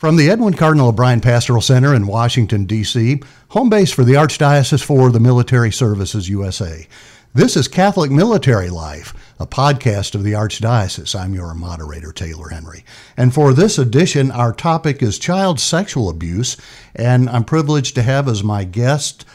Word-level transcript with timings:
From 0.00 0.16
the 0.16 0.30
Edwin 0.30 0.54
Cardinal 0.54 0.88
O'Brien 0.88 1.20
Pastoral 1.20 1.60
Center 1.60 1.94
in 1.94 2.06
Washington, 2.06 2.64
D.C., 2.64 3.20
home 3.48 3.68
base 3.68 3.92
for 3.92 4.02
the 4.02 4.14
Archdiocese 4.14 4.82
for 4.82 5.10
the 5.10 5.20
Military 5.20 5.70
Services 5.70 6.26
USA. 6.26 6.88
This 7.34 7.54
is 7.54 7.68
Catholic 7.68 8.10
Military 8.10 8.70
Life, 8.70 9.12
a 9.38 9.46
podcast 9.46 10.14
of 10.14 10.24
the 10.24 10.32
Archdiocese. 10.32 11.14
I'm 11.14 11.34
your 11.34 11.52
moderator, 11.52 12.12
Taylor 12.12 12.48
Henry. 12.48 12.82
And 13.14 13.34
for 13.34 13.52
this 13.52 13.76
edition, 13.78 14.30
our 14.30 14.54
topic 14.54 15.02
is 15.02 15.18
child 15.18 15.60
sexual 15.60 16.08
abuse, 16.08 16.56
and 16.96 17.28
I'm 17.28 17.44
privileged 17.44 17.94
to 17.96 18.02
have 18.02 18.26
as 18.26 18.42
my 18.42 18.64
guest 18.64 19.26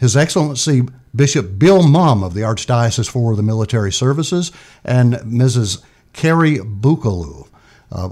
His 0.00 0.16
Excellency 0.16 0.88
Bishop 1.14 1.56
Bill 1.56 1.84
Muhm 1.84 2.24
of 2.24 2.34
the 2.34 2.40
Archdiocese 2.40 3.08
for 3.08 3.36
the 3.36 3.44
Military 3.44 3.92
Services 3.92 4.50
and 4.82 5.14
Mrs. 5.14 5.84
Carrie 6.12 6.58
Bucalo. 6.58 7.46
Uh, 7.92 8.08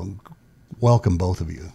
welcome, 0.79 1.19
both 1.19 1.41
of 1.41 1.51
you. 1.51 1.73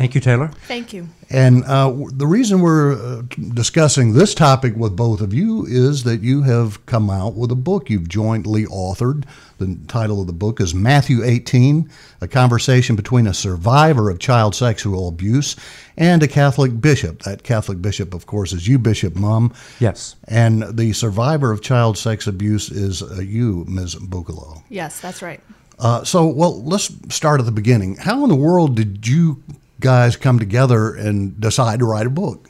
Thank 0.00 0.14
you, 0.14 0.22
Taylor. 0.22 0.48
Thank 0.66 0.94
you. 0.94 1.10
And 1.28 1.62
uh, 1.64 1.92
the 2.10 2.26
reason 2.26 2.62
we're 2.62 2.94
uh, 2.94 3.22
discussing 3.52 4.14
this 4.14 4.34
topic 4.34 4.74
with 4.74 4.96
both 4.96 5.20
of 5.20 5.34
you 5.34 5.66
is 5.66 6.04
that 6.04 6.22
you 6.22 6.40
have 6.40 6.86
come 6.86 7.10
out 7.10 7.34
with 7.34 7.52
a 7.52 7.54
book 7.54 7.90
you've 7.90 8.08
jointly 8.08 8.64
authored. 8.64 9.26
The 9.58 9.78
title 9.88 10.22
of 10.22 10.26
the 10.26 10.32
book 10.32 10.58
is 10.58 10.74
Matthew 10.74 11.22
18 11.22 11.90
A 12.22 12.28
Conversation 12.28 12.96
Between 12.96 13.26
a 13.26 13.34
Survivor 13.34 14.08
of 14.08 14.18
Child 14.18 14.54
Sexual 14.54 15.06
Abuse 15.06 15.54
and 15.98 16.22
a 16.22 16.28
Catholic 16.28 16.80
Bishop. 16.80 17.24
That 17.24 17.42
Catholic 17.42 17.82
Bishop, 17.82 18.14
of 18.14 18.24
course, 18.24 18.54
is 18.54 18.66
you, 18.66 18.78
Bishop 18.78 19.12
Muhm. 19.12 19.54
Yes. 19.80 20.16
And 20.28 20.78
the 20.78 20.94
survivor 20.94 21.52
of 21.52 21.60
child 21.60 21.98
sex 21.98 22.26
abuse 22.26 22.70
is 22.70 23.02
uh, 23.02 23.20
you, 23.20 23.66
Ms. 23.68 23.96
Bucalo. 23.96 24.62
Yes, 24.70 24.98
that's 24.98 25.20
right. 25.20 25.42
Uh, 25.78 26.04
so, 26.04 26.26
well, 26.26 26.62
let's 26.62 26.90
start 27.14 27.40
at 27.40 27.44
the 27.44 27.52
beginning. 27.52 27.96
How 27.96 28.22
in 28.22 28.30
the 28.30 28.34
world 28.34 28.76
did 28.76 29.06
you 29.06 29.42
guys 29.80 30.16
come 30.16 30.38
together 30.38 30.94
and 30.94 31.40
decide 31.40 31.80
to 31.80 31.86
write 31.86 32.06
a 32.06 32.10
book? 32.10 32.48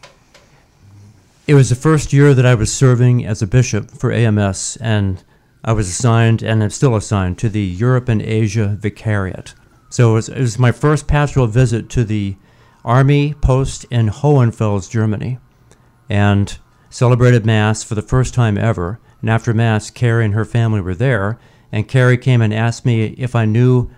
It 1.46 1.54
was 1.54 1.68
the 1.68 1.74
first 1.74 2.12
year 2.12 2.34
that 2.34 2.46
I 2.46 2.54
was 2.54 2.72
serving 2.72 3.24
as 3.24 3.42
a 3.42 3.46
bishop 3.46 3.90
for 3.90 4.12
AMS, 4.12 4.76
and 4.80 5.24
I 5.64 5.72
was 5.72 5.88
assigned, 5.88 6.42
and 6.42 6.62
I'm 6.62 6.70
still 6.70 6.94
assigned, 6.94 7.38
to 7.38 7.48
the 7.48 7.62
Europe 7.62 8.08
and 8.08 8.22
Asia 8.22 8.76
Vicariate. 8.78 9.54
So 9.88 10.12
it 10.12 10.14
was, 10.14 10.28
it 10.28 10.40
was 10.40 10.58
my 10.58 10.72
first 10.72 11.08
pastoral 11.08 11.46
visit 11.46 11.88
to 11.90 12.04
the 12.04 12.36
Army 12.84 13.34
post 13.34 13.84
in 13.90 14.08
Hohenfels, 14.08 14.88
Germany, 14.88 15.38
and 16.08 16.56
celebrated 16.88 17.44
Mass 17.44 17.82
for 17.82 17.94
the 17.94 18.02
first 18.02 18.32
time 18.32 18.56
ever. 18.56 19.00
And 19.20 19.28
after 19.28 19.52
Mass, 19.52 19.90
Carrie 19.90 20.24
and 20.24 20.34
her 20.34 20.44
family 20.44 20.80
were 20.80 20.94
there, 20.94 21.38
and 21.72 21.88
Carrie 21.88 22.18
came 22.18 22.40
and 22.40 22.54
asked 22.54 22.86
me 22.86 23.06
if 23.18 23.34
I 23.34 23.44
knew 23.44 23.90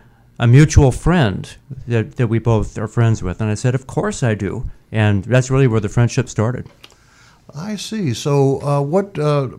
a 0.43 0.47
mutual 0.49 0.91
friend 0.91 1.57
that, 1.87 2.17
that 2.17 2.27
we 2.27 2.41
both 2.41 2.77
are 2.77 2.89
friends 2.89 3.23
with. 3.23 3.41
And 3.41 3.49
I 3.49 3.55
said, 3.55 3.77
Of 3.77 3.87
course 3.87 4.25
I 4.25 4.35
do. 4.35 4.69
And 4.91 5.23
that's 5.25 5.53
really 5.53 5.69
where 5.69 5.79
the 5.79 5.89
friendship 5.89 6.29
started. 6.29 6.69
I 7.55 7.77
see. 7.77 8.13
So, 8.13 8.61
uh, 8.61 8.81
what 8.81 9.17
uh, 9.19 9.51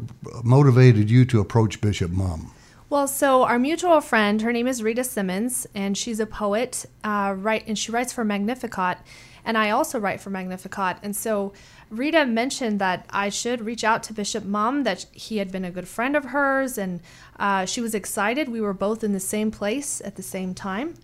motivated 0.44 1.10
you 1.10 1.24
to 1.26 1.40
approach 1.40 1.80
Bishop 1.80 2.12
Muhm? 2.12 2.50
Well, 2.90 3.08
so 3.08 3.44
our 3.44 3.58
mutual 3.58 4.02
friend, 4.02 4.42
her 4.42 4.52
name 4.52 4.68
is 4.68 4.84
Rita 4.84 5.06
Simmons, 5.06 5.66
and 5.74 5.98
she's 5.98 6.20
a 6.20 6.26
poet, 6.26 6.86
uh, 7.04 7.34
right? 7.38 7.64
And 7.66 7.80
she 7.80 7.92
writes 7.92 8.12
for 8.12 8.26
Magnificat, 8.26 8.98
and 9.46 9.58
I 9.58 9.70
also 9.70 10.00
write 10.00 10.20
for 10.20 10.32
Magnificat. 10.32 10.98
And 11.02 11.16
so 11.16 11.54
Rita 11.94 12.26
mentioned 12.26 12.80
that 12.80 13.06
I 13.12 13.30
should 13.30 13.62
reach 13.62 13.84
out 13.84 14.04
to 14.04 14.14
Bishop 14.14 14.44
Muhm, 14.44 14.84
that 14.84 15.06
he 15.12 15.38
had 15.38 15.52
been 15.52 15.64
a 15.64 15.72
good 15.72 15.88
friend 15.88 16.16
of 16.16 16.26
hers, 16.26 16.78
and 16.78 17.02
uh, 17.40 17.66
she 17.66 17.82
was 17.82 17.94
excited. 17.94 18.50
We 18.50 18.62
were 18.62 18.74
both 18.74 19.04
in 19.04 19.14
the 19.14 19.20
same 19.20 19.52
place 19.52 20.02
at 20.04 20.16
the 20.16 20.24
same 20.24 20.54
time. 20.54 20.96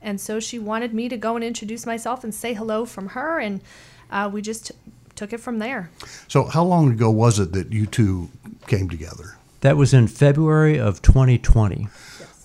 And 0.00 0.20
so 0.20 0.38
she 0.38 0.58
wanted 0.58 0.94
me 0.94 1.08
to 1.08 1.16
go 1.16 1.34
and 1.34 1.44
introduce 1.44 1.84
myself 1.84 2.22
and 2.22 2.32
say 2.32 2.54
hello 2.54 2.84
from 2.84 3.08
her, 3.08 3.40
and 3.40 3.60
uh, 4.10 4.30
we 4.32 4.40
just 4.40 4.70
took 5.16 5.32
it 5.32 5.40
from 5.40 5.58
there. 5.58 5.90
So, 6.28 6.44
how 6.44 6.62
long 6.62 6.92
ago 6.92 7.10
was 7.10 7.40
it 7.40 7.52
that 7.52 7.72
you 7.72 7.86
two 7.86 8.30
came 8.68 8.88
together? 8.88 9.36
That 9.62 9.76
was 9.76 9.92
in 9.92 10.06
February 10.06 10.78
of 10.78 11.02
2020. 11.02 11.88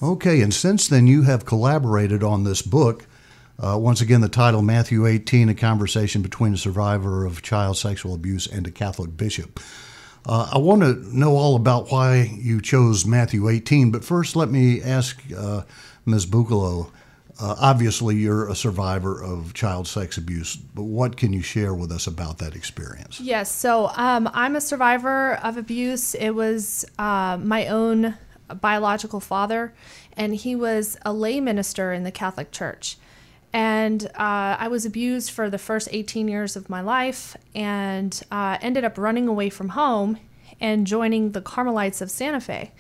Okay, 0.01 0.41
and 0.41 0.51
since 0.51 0.87
then 0.87 1.05
you 1.05 1.23
have 1.23 1.45
collaborated 1.45 2.23
on 2.23 2.43
this 2.43 2.63
book. 2.63 3.05
Uh, 3.61 3.77
once 3.77 4.01
again, 4.01 4.21
the 4.21 4.29
title 4.29 4.63
Matthew 4.63 5.05
18 5.05 5.49
A 5.49 5.53
Conversation 5.53 6.23
Between 6.23 6.55
a 6.55 6.57
Survivor 6.57 7.27
of 7.27 7.43
Child 7.43 7.77
Sexual 7.77 8.15
Abuse 8.15 8.47
and 8.47 8.65
a 8.65 8.71
Catholic 8.71 9.15
Bishop. 9.15 9.59
Uh, 10.25 10.49
I 10.53 10.57
want 10.57 10.81
to 10.81 10.95
know 11.15 11.35
all 11.35 11.55
about 11.55 11.91
why 11.91 12.31
you 12.39 12.59
chose 12.59 13.05
Matthew 13.05 13.47
18, 13.47 13.91
but 13.91 14.03
first 14.03 14.35
let 14.35 14.49
me 14.49 14.81
ask 14.81 15.21
uh, 15.37 15.61
Ms. 16.07 16.25
Bucalo. 16.25 16.91
Uh, 17.39 17.55
obviously, 17.59 18.15
you're 18.15 18.49
a 18.49 18.55
survivor 18.55 19.21
of 19.23 19.53
child 19.53 19.87
sex 19.87 20.17
abuse, 20.17 20.55
but 20.55 20.83
what 20.83 21.15
can 21.15 21.31
you 21.31 21.43
share 21.43 21.75
with 21.75 21.91
us 21.91 22.07
about 22.07 22.39
that 22.39 22.55
experience? 22.55 23.19
Yes, 23.19 23.51
so 23.51 23.91
um, 23.95 24.27
I'm 24.33 24.55
a 24.55 24.61
survivor 24.61 25.35
of 25.35 25.57
abuse. 25.57 26.15
It 26.15 26.31
was 26.31 26.83
uh, 26.97 27.37
my 27.39 27.67
own 27.67 28.15
biological 28.59 29.19
father, 29.19 29.71
and 30.17 30.33
he 30.33 30.55
was 30.55 30.97
a 31.05 31.13
lay 31.13 31.39
minister 31.39 31.93
in 31.93 32.03
the 32.03 32.11
Catholic 32.11 32.51
Church. 32.51 32.97
And 33.53 34.05
uh, 34.15 34.55
I 34.59 34.67
was 34.69 34.85
abused 34.85 35.31
for 35.31 35.49
the 35.49 35.57
first 35.57 35.89
18 35.91 36.27
years 36.27 36.55
of 36.55 36.69
my 36.69 36.81
life 36.81 37.35
and 37.53 38.21
uh, 38.31 38.57
ended 38.61 38.85
up 38.85 38.97
running 38.97 39.27
away 39.27 39.49
from 39.49 39.69
home 39.69 40.17
and 40.61 40.87
joining 40.87 41.31
the 41.31 41.41
Carmelites 41.41 42.01
of 42.01 42.09
Santa 42.09 42.39
Fe. 42.39 42.71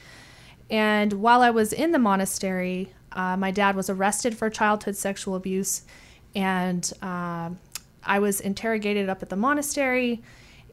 And 0.69 1.13
while 1.13 1.41
I 1.41 1.49
was 1.49 1.73
in 1.73 1.91
the 1.91 1.99
monastery, 1.99 2.93
uh, 3.11 3.35
my 3.35 3.51
dad 3.51 3.75
was 3.75 3.89
arrested 3.89 4.37
for 4.37 4.49
childhood 4.49 4.95
sexual 4.95 5.35
abuse, 5.35 5.81
and 6.33 6.89
uh, 7.01 7.49
I 8.03 8.19
was 8.19 8.39
interrogated 8.39 9.09
up 9.09 9.21
at 9.21 9.29
the 9.29 9.35
monastery. 9.35 10.21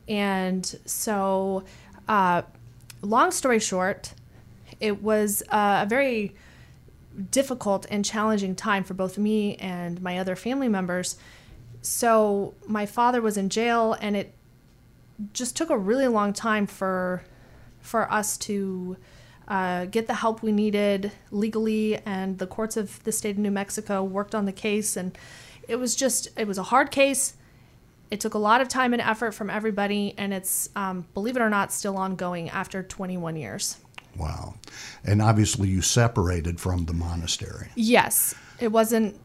And 0.07 0.65
so, 0.85 1.65
uh, 2.07 2.43
long 3.03 3.33
story 3.33 3.59
short, 3.59 4.15
it 4.79 5.03
was 5.03 5.43
uh, 5.49 5.81
a 5.83 5.87
very 5.89 6.35
difficult 7.31 7.87
and 7.91 8.05
challenging 8.05 8.55
time 8.55 8.85
for 8.85 8.95
both 8.95 9.19
me 9.19 9.57
and 9.57 10.01
my 10.01 10.19
other 10.19 10.37
family 10.37 10.69
members. 10.69 11.17
So 11.83 12.55
my 12.67 12.87
father 12.87 13.21
was 13.21 13.37
in 13.37 13.49
jail, 13.49 13.97
and 14.01 14.17
it 14.17 14.35
just 15.33 15.57
took 15.57 15.71
a 15.71 15.79
really 15.79 16.09
long 16.09 16.33
time 16.33 16.67
for 16.67 17.23
for 17.81 18.11
us 18.13 18.37
to 18.37 18.97
uh, 19.47 19.87
get 19.87 20.07
the 20.07 20.15
help 20.15 20.43
we 20.43 20.53
needed 20.53 21.13
legally. 21.31 21.97
And 21.97 22.39
the 22.39 22.47
courts 22.47 22.77
of 22.77 23.03
the 23.05 23.13
state 23.13 23.33
of 23.33 23.39
New 23.39 23.51
Mexico 23.51 24.03
worked 24.03 24.35
on 24.35 24.45
the 24.45 24.53
case, 24.53 24.97
and 24.97 25.17
it 25.67 25.77
was 25.77 25.95
just 25.95 26.29
it 26.37 26.47
was 26.47 26.59
a 26.59 26.65
hard 26.65 26.91
case. 26.91 27.35
It 28.11 28.21
took 28.21 28.35
a 28.35 28.39
lot 28.39 28.63
of 28.63 28.69
time 28.69 28.95
and 28.95 29.03
effort 29.03 29.33
from 29.33 29.51
everybody, 29.51 30.15
and 30.17 30.33
it's 30.33 30.71
um, 30.75 31.07
believe 31.15 31.37
it 31.37 31.41
or 31.41 31.51
not 31.51 31.73
still 31.73 31.97
ongoing 31.97 32.49
after 32.49 32.83
21 32.83 33.37
years. 33.37 33.77
Wow. 34.19 34.55
And 35.05 35.23
obviously, 35.23 35.69
you 35.69 35.83
separated 35.83 36.61
from 36.61 36.87
the 36.87 36.93
monastery. 36.93 37.69
Yes, 37.75 38.35
it 38.59 38.69
wasn't 38.69 39.19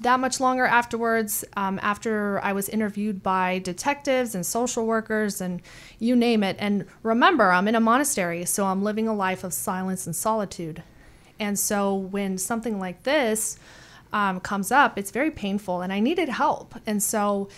that 0.00 0.20
much 0.20 0.40
longer 0.40 0.64
afterwards. 0.64 1.44
Um, 1.56 1.78
after 1.82 2.40
I 2.42 2.52
was 2.52 2.68
interviewed 2.68 3.22
by 3.22 3.58
detectives 3.60 4.34
and 4.34 4.44
social 4.44 4.86
workers 4.86 5.40
and 5.40 5.62
you 5.98 6.16
name 6.16 6.42
it. 6.42 6.56
And 6.58 6.86
remember, 7.02 7.50
I'm 7.52 7.68
in 7.68 7.74
a 7.74 7.80
monastery, 7.80 8.44
so 8.44 8.66
I'm 8.66 8.82
living 8.82 9.08
a 9.08 9.14
life 9.14 9.44
of 9.44 9.52
silence 9.52 10.06
and 10.06 10.14
solitude. 10.14 10.82
And 11.38 11.58
so 11.58 11.94
when 11.94 12.38
something 12.38 12.78
like 12.78 13.02
this 13.02 13.58
um, 14.12 14.40
comes 14.40 14.70
up, 14.70 14.98
it's 14.98 15.10
very 15.10 15.30
painful, 15.30 15.80
and 15.80 15.92
I 15.92 16.00
needed 16.00 16.28
help. 16.28 16.74
And 16.86 17.02
so 17.02 17.48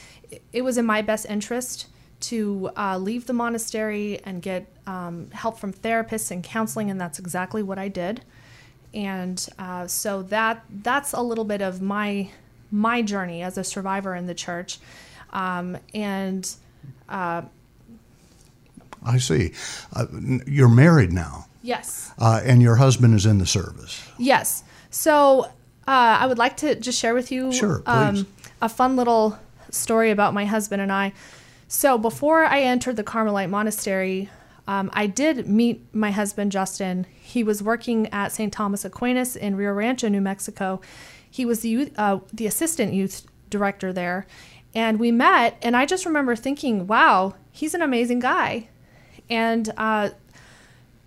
it 0.52 0.62
was 0.62 0.78
in 0.78 0.86
my 0.86 1.02
best 1.02 1.26
interest 1.28 1.86
to 2.20 2.70
uh, 2.76 2.98
leave 2.98 3.26
the 3.26 3.32
monastery 3.32 4.20
and 4.24 4.42
get 4.42 4.66
um, 4.86 5.30
help 5.32 5.58
from 5.58 5.72
therapists 5.72 6.30
and 6.30 6.42
counseling, 6.42 6.90
and 6.90 7.00
that's 7.00 7.18
exactly 7.18 7.62
what 7.62 7.78
I 7.78 7.88
did. 7.88 8.22
And 8.94 9.46
uh, 9.58 9.86
so 9.86 10.22
that 10.22 10.64
that's 10.82 11.12
a 11.12 11.20
little 11.20 11.44
bit 11.44 11.60
of 11.60 11.82
my 11.82 12.30
my 12.70 13.02
journey 13.02 13.42
as 13.42 13.58
a 13.58 13.64
survivor 13.64 14.14
in 14.14 14.26
the 14.26 14.34
church, 14.34 14.78
um, 15.32 15.78
and. 15.94 16.48
Uh, 17.08 17.42
I 19.04 19.18
see. 19.18 19.52
Uh, 19.94 20.06
you're 20.46 20.68
married 20.68 21.12
now. 21.12 21.46
Yes. 21.62 22.12
Uh, 22.18 22.40
and 22.44 22.60
your 22.60 22.76
husband 22.76 23.14
is 23.14 23.24
in 23.24 23.38
the 23.38 23.46
service. 23.46 24.04
Yes. 24.18 24.64
So 24.90 25.44
uh, 25.86 26.18
I 26.20 26.26
would 26.26 26.38
like 26.38 26.56
to 26.58 26.74
just 26.74 26.98
share 26.98 27.14
with 27.14 27.30
you 27.30 27.52
sure, 27.52 27.82
um, 27.86 28.26
a 28.60 28.68
fun 28.68 28.96
little 28.96 29.38
story 29.70 30.10
about 30.10 30.34
my 30.34 30.44
husband 30.44 30.82
and 30.82 30.92
I. 30.92 31.12
So 31.68 31.98
before 31.98 32.44
I 32.44 32.60
entered 32.60 32.96
the 32.96 33.02
Carmelite 33.02 33.50
monastery, 33.50 34.30
um, 34.68 34.90
I 34.92 35.06
did 35.06 35.48
meet 35.48 35.82
my 35.94 36.10
husband 36.10 36.52
Justin. 36.52 37.06
He 37.20 37.42
was 37.42 37.62
working 37.62 38.08
at 38.12 38.32
St. 38.32 38.52
Thomas 38.52 38.84
Aquinas 38.84 39.36
in 39.36 39.56
Rio 39.56 39.72
Rancho, 39.72 40.08
New 40.08 40.20
Mexico. 40.20 40.80
He 41.28 41.44
was 41.44 41.60
the 41.60 41.68
youth, 41.68 41.92
uh, 41.98 42.20
the 42.32 42.46
assistant 42.46 42.92
youth 42.94 43.26
director 43.50 43.92
there, 43.92 44.26
and 44.74 44.98
we 44.98 45.10
met. 45.12 45.58
And 45.62 45.76
I 45.76 45.86
just 45.86 46.06
remember 46.06 46.34
thinking, 46.34 46.86
"Wow, 46.86 47.34
he's 47.52 47.74
an 47.74 47.82
amazing 47.82 48.20
guy." 48.20 48.68
And 49.28 49.72
uh, 49.76 50.10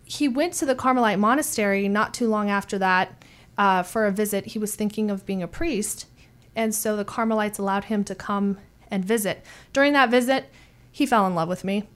he 0.03 0.27
went 0.27 0.53
to 0.53 0.65
the 0.65 0.75
Carmelite 0.75 1.19
monastery 1.19 1.87
not 1.87 2.13
too 2.13 2.27
long 2.27 2.49
after 2.49 2.77
that 2.79 3.23
uh, 3.57 3.83
for 3.83 4.05
a 4.05 4.11
visit. 4.11 4.47
He 4.47 4.59
was 4.59 4.75
thinking 4.75 5.09
of 5.09 5.25
being 5.25 5.43
a 5.43 5.47
priest, 5.47 6.05
And 6.55 6.75
so 6.75 6.97
the 6.97 7.05
Carmelites 7.05 7.59
allowed 7.59 7.85
him 7.85 8.03
to 8.05 8.15
come 8.15 8.57
and 8.91 9.03
visit. 9.05 9.43
During 9.73 9.93
that 9.93 10.09
visit, 10.09 10.49
he 10.91 11.05
fell 11.05 11.27
in 11.27 11.35
love 11.35 11.49
with 11.49 11.63
me. 11.63 11.87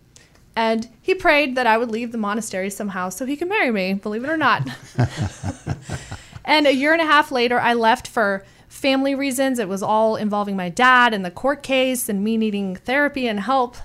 And 0.55 0.87
he 1.01 1.15
prayed 1.15 1.55
that 1.55 1.65
I 1.65 1.77
would 1.77 1.89
leave 1.89 2.11
the 2.11 2.17
monastery 2.17 2.69
somehow 2.69 3.09
so 3.09 3.25
he 3.25 3.35
could 3.35 3.49
marry 3.49 3.71
me, 3.71 3.95
believe 3.95 4.23
it 4.23 4.29
or 4.29 4.37
not. 4.37 4.67
and 6.45 6.67
a 6.67 6.73
year 6.73 6.93
and 6.93 7.01
a 7.01 7.05
half 7.05 7.31
later, 7.31 7.59
I 7.59 7.73
left 7.73 8.07
for 8.07 8.45
family 8.67 9.15
reasons. 9.15 9.59
It 9.59 9.67
was 9.67 9.81
all 9.81 10.15
involving 10.15 10.55
my 10.55 10.69
dad 10.69 11.13
and 11.13 11.25
the 11.25 11.31
court 11.31 11.63
case 11.63 12.07
and 12.07 12.23
me 12.23 12.37
needing 12.37 12.75
therapy 12.75 13.27
and 13.27 13.39
help. 13.39 13.77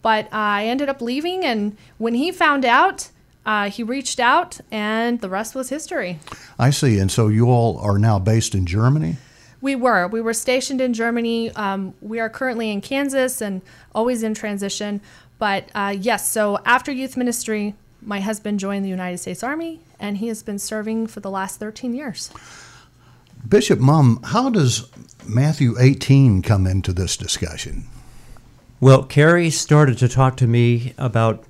But 0.00 0.26
uh, 0.26 0.28
I 0.32 0.66
ended 0.66 0.88
up 0.88 1.00
leaving, 1.00 1.44
and 1.44 1.76
when 1.98 2.14
he 2.14 2.32
found 2.32 2.64
out, 2.64 3.10
uh, 3.46 3.70
he 3.70 3.82
reached 3.82 4.20
out, 4.20 4.60
and 4.70 5.20
the 5.20 5.28
rest 5.28 5.54
was 5.54 5.68
history. 5.68 6.18
I 6.58 6.70
see. 6.70 6.98
And 6.98 7.10
so 7.10 7.28
you 7.28 7.46
all 7.50 7.78
are 7.78 7.98
now 7.98 8.18
based 8.18 8.54
in 8.54 8.66
Germany? 8.66 9.16
We 9.62 9.76
were. 9.76 10.06
We 10.08 10.20
were 10.20 10.34
stationed 10.34 10.80
in 10.80 10.92
Germany. 10.92 11.50
Um, 11.52 11.94
we 12.02 12.20
are 12.20 12.28
currently 12.28 12.70
in 12.70 12.82
Kansas 12.82 13.40
and 13.40 13.62
always 13.94 14.22
in 14.22 14.34
transition. 14.34 15.00
But 15.38 15.70
uh, 15.74 15.94
yes, 15.98 16.28
so 16.28 16.58
after 16.66 16.92
youth 16.92 17.16
ministry, 17.16 17.74
my 18.02 18.20
husband 18.20 18.60
joined 18.60 18.84
the 18.84 18.90
United 18.90 19.18
States 19.18 19.42
Army, 19.42 19.80
and 19.98 20.18
he 20.18 20.26
has 20.28 20.42
been 20.42 20.58
serving 20.58 21.06
for 21.06 21.20
the 21.20 21.30
last 21.30 21.58
13 21.58 21.94
years. 21.94 22.30
Bishop 23.48 23.78
Muhm, 23.78 24.24
how 24.24 24.50
does 24.50 24.88
Matthew 25.26 25.76
18 25.78 26.42
come 26.42 26.66
into 26.66 26.92
this 26.92 27.16
discussion? 27.16 27.84
Well, 28.80 29.04
Carrie 29.04 29.50
started 29.50 29.98
to 29.98 30.08
talk 30.08 30.36
to 30.38 30.46
me 30.46 30.92
about 30.98 31.44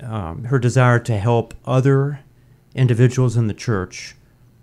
um, 0.00 0.44
her 0.44 0.58
desire 0.58 0.98
to 1.00 1.18
help 1.18 1.54
other 1.64 2.20
individuals 2.74 3.36
in 3.36 3.48
the 3.48 3.54
church, 3.54 4.14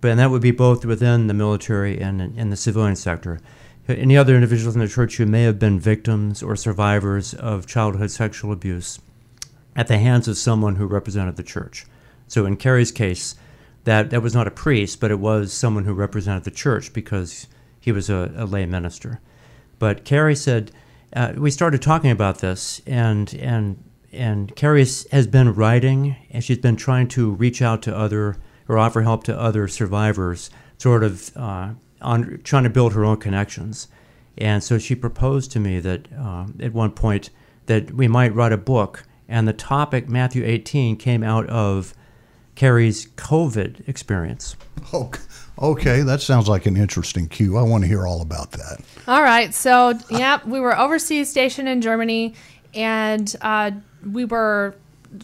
but 0.04 0.12
and 0.12 0.20
that 0.20 0.32
would 0.32 0.42
be 0.42 0.52
both 0.52 0.84
within 0.84 1.28
the 1.28 1.34
military 1.34 1.98
and 1.98 2.22
in 2.38 2.50
the 2.50 2.58
civilian 2.58 2.98
sector. 2.98 3.40
Any 3.88 4.18
other 4.18 4.36
individuals 4.36 4.76
in 4.76 4.82
the 4.82 4.88
church 4.90 5.16
who 5.16 5.26
may 5.26 5.44
have 5.44 5.58
been 5.58 5.80
victims 5.80 6.44
or 6.44 6.58
survivors 6.58 7.34
of 7.34 7.68
childhood 7.68 8.12
sexual 8.12 8.52
abuse 8.52 9.00
at 9.78 9.88
the 9.88 9.98
hands 9.98 10.28
of 10.28 10.38
someone 10.38 10.76
who 10.76 10.88
represented 10.88 11.38
the 11.38 11.44
church. 11.44 11.86
So 12.28 12.46
in 12.46 12.58
Carrie's 12.58 12.92
case, 12.92 13.36
that, 13.86 14.10
that 14.10 14.22
was 14.22 14.34
not 14.34 14.46
a 14.46 14.52
priest, 14.52 15.00
but 15.00 15.10
it 15.10 15.20
was 15.20 15.54
someone 15.54 15.86
who 15.86 15.94
represented 15.94 16.44
the 16.44 16.52
church 16.52 16.92
because 16.92 17.48
he 17.80 17.94
was 17.94 18.10
a, 18.10 18.30
a 18.36 18.46
lay 18.46 18.66
minister. 18.66 19.22
But 19.80 20.04
Carrie 20.04 20.36
said, 20.36 20.74
uh, 21.16 21.32
we 21.38 21.50
started 21.50 21.82
talking 21.82 22.12
about 22.12 22.40
this, 22.40 22.82
and 22.86 23.34
and 23.36 23.82
and 24.12 24.54
Carrie 24.58 24.86
has 25.12 25.28
been 25.28 25.54
writing, 25.54 26.18
and 26.30 26.44
she's 26.44 26.58
been 26.58 26.76
trying 26.76 27.08
to 27.10 27.32
reach 27.32 27.62
out 27.62 27.82
to 27.84 27.96
other 27.96 28.36
or 28.74 28.80
offer 28.80 29.02
help 29.02 29.24
to 29.26 29.40
other 29.40 29.68
survivors, 29.68 30.50
sort 30.78 31.04
of 31.04 31.36
uh, 31.38 31.74
on 32.02 32.42
trying 32.44 32.64
to 32.64 32.70
build 32.70 32.94
her 32.94 33.06
own 33.06 33.18
connections. 33.18 33.88
And 34.38 34.64
so 34.64 34.80
she 34.80 34.96
proposed 34.96 35.52
to 35.52 35.60
me 35.60 35.80
that 35.80 36.08
uh, 36.18 36.48
at 36.60 36.74
one 36.74 36.92
point 36.92 37.30
that 37.68 37.92
we 37.92 38.08
might 38.08 38.34
write 38.34 38.52
a 38.52 38.58
book, 38.58 39.06
and 39.30 39.48
the 39.48 39.54
topic 39.54 40.10
Matthew 40.10 40.44
18 40.44 40.98
came 40.98 41.24
out 41.24 41.48
of 41.48 41.94
Carrie's 42.56 43.06
COVID 43.16 43.88
experience. 43.88 44.56
Okay, 45.62 46.02
that 46.02 46.20
sounds 46.20 46.50
like 46.50 46.66
an 46.66 46.76
interesting 46.76 47.28
cue. 47.28 47.58
I 47.58 47.62
want 47.62 47.84
to 47.84 47.88
hear 47.88 48.08
all 48.08 48.22
about 48.22 48.52
that. 48.52 48.82
All 49.08 49.22
right. 49.22 49.54
So, 49.54 49.94
yeah, 50.10 50.40
we 50.46 50.60
were 50.60 50.78
overseas 50.78 51.30
stationed 51.30 51.70
in 51.70 51.80
Germany, 51.80 52.34
and 52.74 53.34
uh, 53.42 53.72
we 54.04 54.26
were 54.26 54.76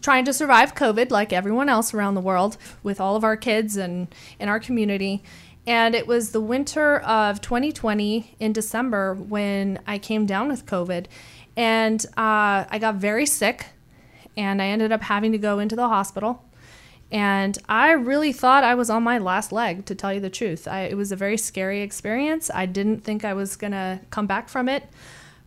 trying 0.01 0.25
to 0.25 0.33
survive 0.33 0.75
COVID 0.75 1.11
like 1.11 1.33
everyone 1.33 1.69
else 1.69 1.93
around 1.93 2.15
the 2.15 2.21
world 2.21 2.57
with 2.83 2.99
all 2.99 3.15
of 3.15 3.23
our 3.23 3.37
kids 3.37 3.77
and 3.77 4.13
in 4.39 4.49
our 4.49 4.59
community. 4.59 5.23
And 5.67 5.93
it 5.93 6.07
was 6.07 6.31
the 6.31 6.41
winter 6.41 6.99
of 6.99 7.41
2020 7.41 8.35
in 8.39 8.53
December 8.53 9.13
when 9.13 9.79
I 9.85 9.97
came 9.97 10.25
down 10.25 10.47
with 10.47 10.65
COVID. 10.65 11.05
And 11.55 12.05
uh, 12.17 12.65
I 12.69 12.77
got 12.79 12.95
very 12.95 13.25
sick, 13.25 13.67
and 14.37 14.61
I 14.61 14.67
ended 14.67 14.91
up 14.91 15.01
having 15.03 15.31
to 15.33 15.37
go 15.37 15.59
into 15.59 15.75
the 15.75 15.87
hospital 15.87 16.43
and 17.11 17.57
I 17.67 17.91
really 17.91 18.31
thought 18.31 18.63
I 18.63 18.75
was 18.75 18.89
on 18.89 19.01
my 19.03 19.17
last 19.17 19.51
leg, 19.51 19.85
to 19.85 19.95
tell 19.95 20.13
you 20.13 20.19
the 20.19 20.29
truth. 20.29 20.67
I, 20.67 20.81
it 20.81 20.95
was 20.95 21.11
a 21.11 21.15
very 21.15 21.37
scary 21.37 21.81
experience. 21.81 22.51
I 22.53 22.67
didn't 22.67 23.03
think 23.03 23.25
I 23.25 23.33
was 23.33 23.55
going 23.55 23.71
to 23.71 23.99
come 24.11 24.27
back 24.27 24.47
from 24.47 24.69
it. 24.69 24.83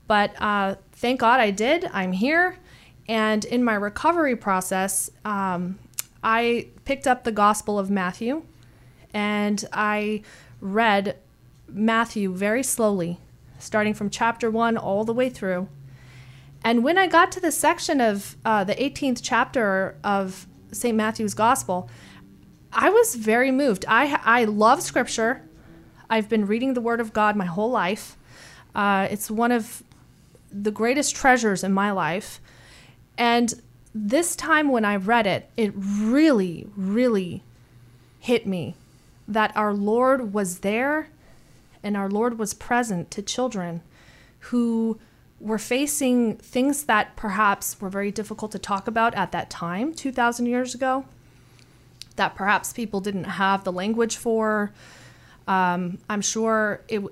But 0.08 0.34
uh, 0.40 0.76
thank 0.92 1.20
God 1.20 1.38
I 1.38 1.50
did. 1.52 1.88
I'm 1.92 2.12
here. 2.12 2.58
And 3.08 3.44
in 3.44 3.64
my 3.64 3.74
recovery 3.74 4.36
process, 4.36 5.10
um, 5.24 5.78
I 6.22 6.68
picked 6.84 7.06
up 7.06 7.24
the 7.24 7.32
Gospel 7.32 7.78
of 7.78 7.90
Matthew 7.90 8.44
and 9.12 9.64
I 9.72 10.22
read 10.60 11.16
Matthew 11.68 12.34
very 12.34 12.62
slowly, 12.62 13.18
starting 13.58 13.94
from 13.94 14.10
chapter 14.10 14.50
one 14.50 14.76
all 14.76 15.04
the 15.04 15.12
way 15.12 15.28
through. 15.28 15.68
And 16.64 16.84
when 16.84 16.96
I 16.96 17.08
got 17.08 17.32
to 17.32 17.40
the 17.40 17.50
section 17.50 18.00
of 18.00 18.36
uh, 18.44 18.64
the 18.64 18.74
18th 18.74 19.20
chapter 19.22 19.96
of 20.04 20.46
St. 20.70 20.96
Matthew's 20.96 21.34
Gospel, 21.34 21.90
I 22.72 22.88
was 22.88 23.16
very 23.16 23.50
moved. 23.50 23.84
I, 23.88 24.18
I 24.24 24.44
love 24.44 24.80
Scripture. 24.80 25.42
I've 26.08 26.28
been 26.28 26.46
reading 26.46 26.74
the 26.74 26.80
Word 26.80 27.00
of 27.00 27.12
God 27.12 27.36
my 27.36 27.44
whole 27.44 27.70
life. 27.70 28.16
Uh, 28.74 29.08
it's 29.10 29.30
one 29.30 29.52
of 29.52 29.82
the 30.50 30.70
greatest 30.70 31.16
treasures 31.16 31.64
in 31.64 31.72
my 31.72 31.90
life. 31.90 32.40
And 33.16 33.54
this 33.94 34.34
time 34.34 34.70
when 34.70 34.84
I 34.84 34.96
read 34.96 35.26
it, 35.26 35.50
it 35.56 35.72
really, 35.76 36.66
really 36.76 37.42
hit 38.18 38.46
me 38.46 38.74
that 39.28 39.54
our 39.56 39.74
Lord 39.74 40.32
was 40.32 40.60
there 40.60 41.08
and 41.82 41.96
our 41.96 42.08
Lord 42.08 42.38
was 42.38 42.54
present 42.54 43.10
to 43.10 43.22
children 43.22 43.82
who 44.46 44.98
were 45.40 45.58
facing 45.58 46.36
things 46.36 46.84
that 46.84 47.16
perhaps 47.16 47.80
were 47.80 47.88
very 47.88 48.12
difficult 48.12 48.52
to 48.52 48.58
talk 48.58 48.86
about 48.86 49.14
at 49.14 49.32
that 49.32 49.50
time, 49.50 49.92
2,000 49.92 50.46
years 50.46 50.74
ago, 50.74 51.04
that 52.16 52.34
perhaps 52.36 52.72
people 52.72 53.00
didn't 53.00 53.24
have 53.24 53.64
the 53.64 53.72
language 53.72 54.16
for. 54.16 54.72
Um, 55.48 55.98
I'm 56.08 56.20
sure 56.20 56.82
it, 56.88 57.02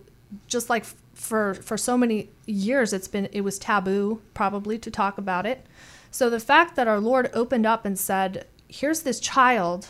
just 0.46 0.70
like 0.70 0.84
for 1.14 1.54
for 1.54 1.76
so 1.76 1.98
many 1.98 2.28
years, 2.50 2.92
it's 2.92 3.08
been 3.08 3.28
it 3.32 3.42
was 3.42 3.58
taboo 3.58 4.20
probably 4.34 4.78
to 4.78 4.90
talk 4.90 5.18
about 5.18 5.46
it. 5.46 5.66
So 6.10 6.28
the 6.28 6.40
fact 6.40 6.76
that 6.76 6.88
our 6.88 7.00
Lord 7.00 7.30
opened 7.32 7.66
up 7.66 7.84
and 7.84 7.98
said, 7.98 8.46
"Here's 8.68 9.02
this 9.02 9.20
child," 9.20 9.88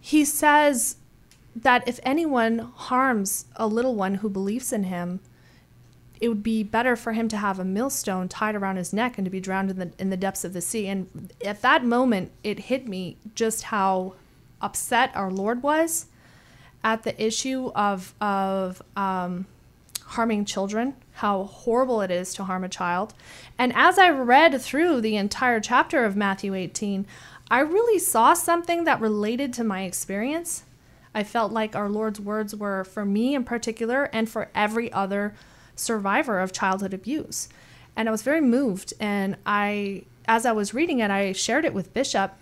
He 0.00 0.24
says 0.24 0.96
that 1.54 1.86
if 1.86 2.00
anyone 2.02 2.58
harms 2.58 3.44
a 3.56 3.66
little 3.66 3.94
one 3.94 4.16
who 4.16 4.30
believes 4.30 4.72
in 4.72 4.84
Him, 4.84 5.20
it 6.20 6.28
would 6.28 6.42
be 6.42 6.62
better 6.62 6.96
for 6.96 7.12
him 7.12 7.28
to 7.28 7.36
have 7.38 7.58
a 7.58 7.64
millstone 7.64 8.28
tied 8.28 8.54
around 8.54 8.76
his 8.76 8.92
neck 8.92 9.16
and 9.16 9.24
to 9.24 9.30
be 9.30 9.40
drowned 9.40 9.70
in 9.70 9.78
the 9.78 9.90
in 9.98 10.10
the 10.10 10.18
depths 10.18 10.44
of 10.44 10.52
the 10.52 10.60
sea. 10.60 10.86
And 10.86 11.32
at 11.42 11.62
that 11.62 11.82
moment, 11.82 12.30
it 12.44 12.58
hit 12.58 12.86
me 12.86 13.16
just 13.34 13.64
how 13.64 14.16
upset 14.60 15.10
our 15.14 15.30
Lord 15.30 15.62
was 15.62 16.06
at 16.84 17.04
the 17.04 17.22
issue 17.22 17.72
of 17.74 18.14
of 18.20 18.82
um, 18.96 19.46
harming 20.10 20.44
children, 20.44 20.94
how 21.12 21.44
horrible 21.44 22.00
it 22.00 22.10
is 22.10 22.34
to 22.34 22.42
harm 22.42 22.64
a 22.64 22.68
child. 22.68 23.14
And 23.56 23.72
as 23.76 23.96
I 23.96 24.10
read 24.10 24.60
through 24.60 25.00
the 25.00 25.16
entire 25.16 25.60
chapter 25.60 26.04
of 26.04 26.16
Matthew 26.16 26.52
18, 26.52 27.06
I 27.48 27.60
really 27.60 28.00
saw 28.00 28.34
something 28.34 28.84
that 28.84 29.00
related 29.00 29.52
to 29.54 29.64
my 29.64 29.82
experience. 29.82 30.64
I 31.14 31.22
felt 31.22 31.52
like 31.52 31.76
our 31.76 31.88
Lord's 31.88 32.20
words 32.20 32.56
were 32.56 32.82
for 32.82 33.04
me 33.04 33.36
in 33.36 33.44
particular 33.44 34.10
and 34.12 34.28
for 34.28 34.50
every 34.52 34.92
other 34.92 35.34
survivor 35.76 36.40
of 36.40 36.52
childhood 36.52 36.92
abuse. 36.92 37.48
And 37.94 38.08
I 38.08 38.12
was 38.12 38.22
very 38.22 38.40
moved. 38.40 38.94
And 38.98 39.36
I, 39.46 40.02
as 40.26 40.44
I 40.44 40.50
was 40.50 40.74
reading 40.74 40.98
it, 40.98 41.12
I 41.12 41.32
shared 41.32 41.64
it 41.64 41.74
with 41.74 41.94
Bishop. 41.94 42.32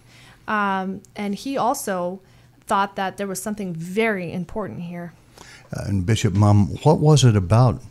Um, 0.46 1.02
and 1.14 1.34
he 1.34 1.58
also 1.58 2.20
thought 2.66 2.96
that 2.96 3.18
there 3.18 3.26
was 3.26 3.42
something 3.42 3.75
very 3.75 4.32
important 4.32 4.80
here. 4.80 5.12
Uh, 5.72 5.84
and 5.87 6.06
Bishop 6.06 6.34
Muhm, 6.34 6.84
what 6.84 6.98
was 6.98 7.25
it 7.25 7.37
about 7.37 7.82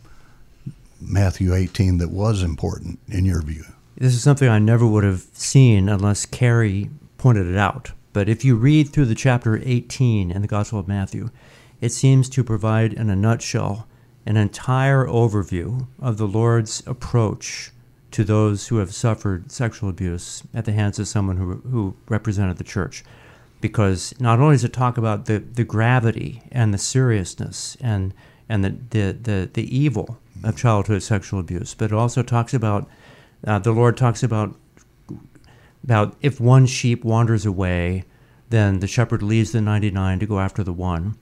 Matthew 1.00 1.54
18 1.54 1.98
that 1.98 2.10
was 2.10 2.42
important 2.42 2.98
in 3.08 3.24
your 3.24 3.42
view? 3.42 3.64
This 3.96 4.14
is 4.14 4.22
something 4.22 4.48
I 4.48 4.58
never 4.58 4.86
would 4.86 5.04
have 5.04 5.26
seen 5.32 5.88
unless 5.88 6.26
Carrie 6.26 6.90
pointed 7.18 7.46
it 7.46 7.56
out. 7.56 7.92
But 8.12 8.28
if 8.28 8.44
you 8.44 8.56
read 8.56 8.88
through 8.88 9.06
the 9.06 9.14
chapter 9.14 9.60
18 9.64 10.30
in 10.30 10.42
the 10.42 10.48
Gospel 10.48 10.78
of 10.78 10.88
Matthew, 10.88 11.30
it 11.80 11.90
seems 11.90 12.28
to 12.30 12.42
provide, 12.42 12.92
in 12.92 13.10
a 13.10 13.16
nutshell, 13.16 13.86
an 14.26 14.36
entire 14.36 15.06
overview 15.06 15.86
of 16.00 16.18
the 16.18 16.26
Lord's 16.26 16.82
approach 16.86 17.70
to 18.10 18.24
those 18.24 18.68
who 18.68 18.76
have 18.78 18.94
suffered 18.94 19.52
sexual 19.52 19.88
abuse 19.88 20.42
at 20.54 20.64
the 20.64 20.72
hands 20.72 20.98
of 20.98 21.08
someone 21.08 21.36
who, 21.36 21.54
who 21.70 21.96
represented 22.08 22.56
the 22.56 22.64
church. 22.64 23.04
Because 23.60 24.14
not 24.20 24.38
only 24.38 24.54
does 24.54 24.64
it 24.64 24.72
talk 24.72 24.96
about 24.96 25.26
the, 25.26 25.38
the 25.38 25.64
gravity 25.64 26.42
and 26.52 26.72
the 26.72 26.78
seriousness 26.78 27.76
and, 27.80 28.14
and 28.48 28.64
the, 28.64 28.70
the, 28.90 29.12
the, 29.12 29.50
the 29.52 29.76
evil 29.76 30.18
of 30.44 30.56
childhood 30.56 31.02
sexual 31.02 31.40
abuse, 31.40 31.74
but 31.74 31.86
it 31.86 31.92
also 31.92 32.22
talks 32.22 32.54
about, 32.54 32.88
uh, 33.46 33.58
the 33.58 33.72
Lord 33.72 33.96
talks 33.96 34.22
about, 34.22 34.54
about 35.82 36.16
if 36.20 36.40
one 36.40 36.66
sheep 36.66 37.04
wanders 37.04 37.44
away, 37.44 38.04
then 38.50 38.80
the 38.80 38.86
shepherd 38.86 39.22
leaves 39.22 39.52
the 39.52 39.60
99 39.60 40.20
to 40.20 40.26
go 40.26 40.38
after 40.38 40.62
the 40.62 40.72
one. 40.72 41.16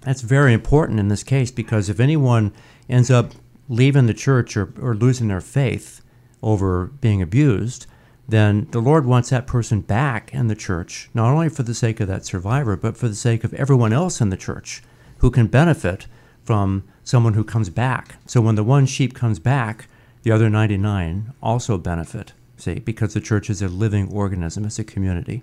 That's 0.00 0.20
very 0.20 0.52
important 0.52 1.00
in 1.00 1.08
this 1.08 1.22
case 1.22 1.50
because 1.50 1.88
if 1.88 1.98
anyone 1.98 2.52
ends 2.88 3.10
up 3.10 3.32
leaving 3.68 4.06
the 4.06 4.14
church 4.14 4.56
or, 4.56 4.72
or 4.80 4.94
losing 4.94 5.28
their 5.28 5.40
faith 5.40 6.02
over 6.42 6.86
being 6.86 7.22
abused, 7.22 7.86
then 8.26 8.68
the 8.70 8.80
Lord 8.80 9.04
wants 9.04 9.30
that 9.30 9.46
person 9.46 9.80
back 9.80 10.32
in 10.32 10.48
the 10.48 10.54
church, 10.54 11.10
not 11.12 11.30
only 11.30 11.48
for 11.48 11.62
the 11.62 11.74
sake 11.74 12.00
of 12.00 12.08
that 12.08 12.24
survivor, 12.24 12.76
but 12.76 12.96
for 12.96 13.08
the 13.08 13.14
sake 13.14 13.44
of 13.44 13.52
everyone 13.54 13.92
else 13.92 14.20
in 14.20 14.30
the 14.30 14.36
church 14.36 14.82
who 15.18 15.30
can 15.30 15.46
benefit 15.46 16.06
from 16.42 16.84
someone 17.02 17.34
who 17.34 17.44
comes 17.44 17.68
back. 17.68 18.16
So 18.26 18.40
when 18.40 18.54
the 18.54 18.64
one 18.64 18.86
sheep 18.86 19.14
comes 19.14 19.38
back, 19.38 19.88
the 20.22 20.30
other 20.30 20.48
99 20.48 21.34
also 21.42 21.76
benefit, 21.76 22.32
see, 22.56 22.78
because 22.78 23.12
the 23.12 23.20
church 23.20 23.50
is 23.50 23.60
a 23.60 23.68
living 23.68 24.10
organism, 24.10 24.64
it's 24.64 24.78
a 24.78 24.84
community. 24.84 25.42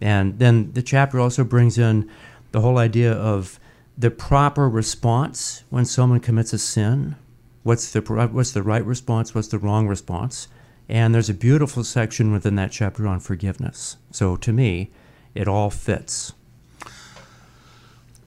And 0.00 0.38
then 0.38 0.72
the 0.72 0.82
chapter 0.82 1.20
also 1.20 1.44
brings 1.44 1.78
in 1.78 2.10
the 2.52 2.60
whole 2.60 2.78
idea 2.78 3.12
of 3.12 3.60
the 3.96 4.10
proper 4.10 4.68
response 4.68 5.64
when 5.70 5.84
someone 5.84 6.20
commits 6.20 6.52
a 6.52 6.58
sin. 6.58 7.16
What's 7.62 7.92
the, 7.92 8.00
what's 8.00 8.52
the 8.52 8.62
right 8.62 8.84
response? 8.84 9.34
What's 9.34 9.48
the 9.48 9.58
wrong 9.58 9.86
response? 9.88 10.48
And 10.88 11.14
there's 11.14 11.28
a 11.28 11.34
beautiful 11.34 11.84
section 11.84 12.32
within 12.32 12.54
that 12.56 12.72
chapter 12.72 13.06
on 13.06 13.20
forgiveness. 13.20 13.98
So 14.10 14.36
to 14.36 14.52
me, 14.52 14.90
it 15.34 15.46
all 15.46 15.70
fits. 15.70 16.32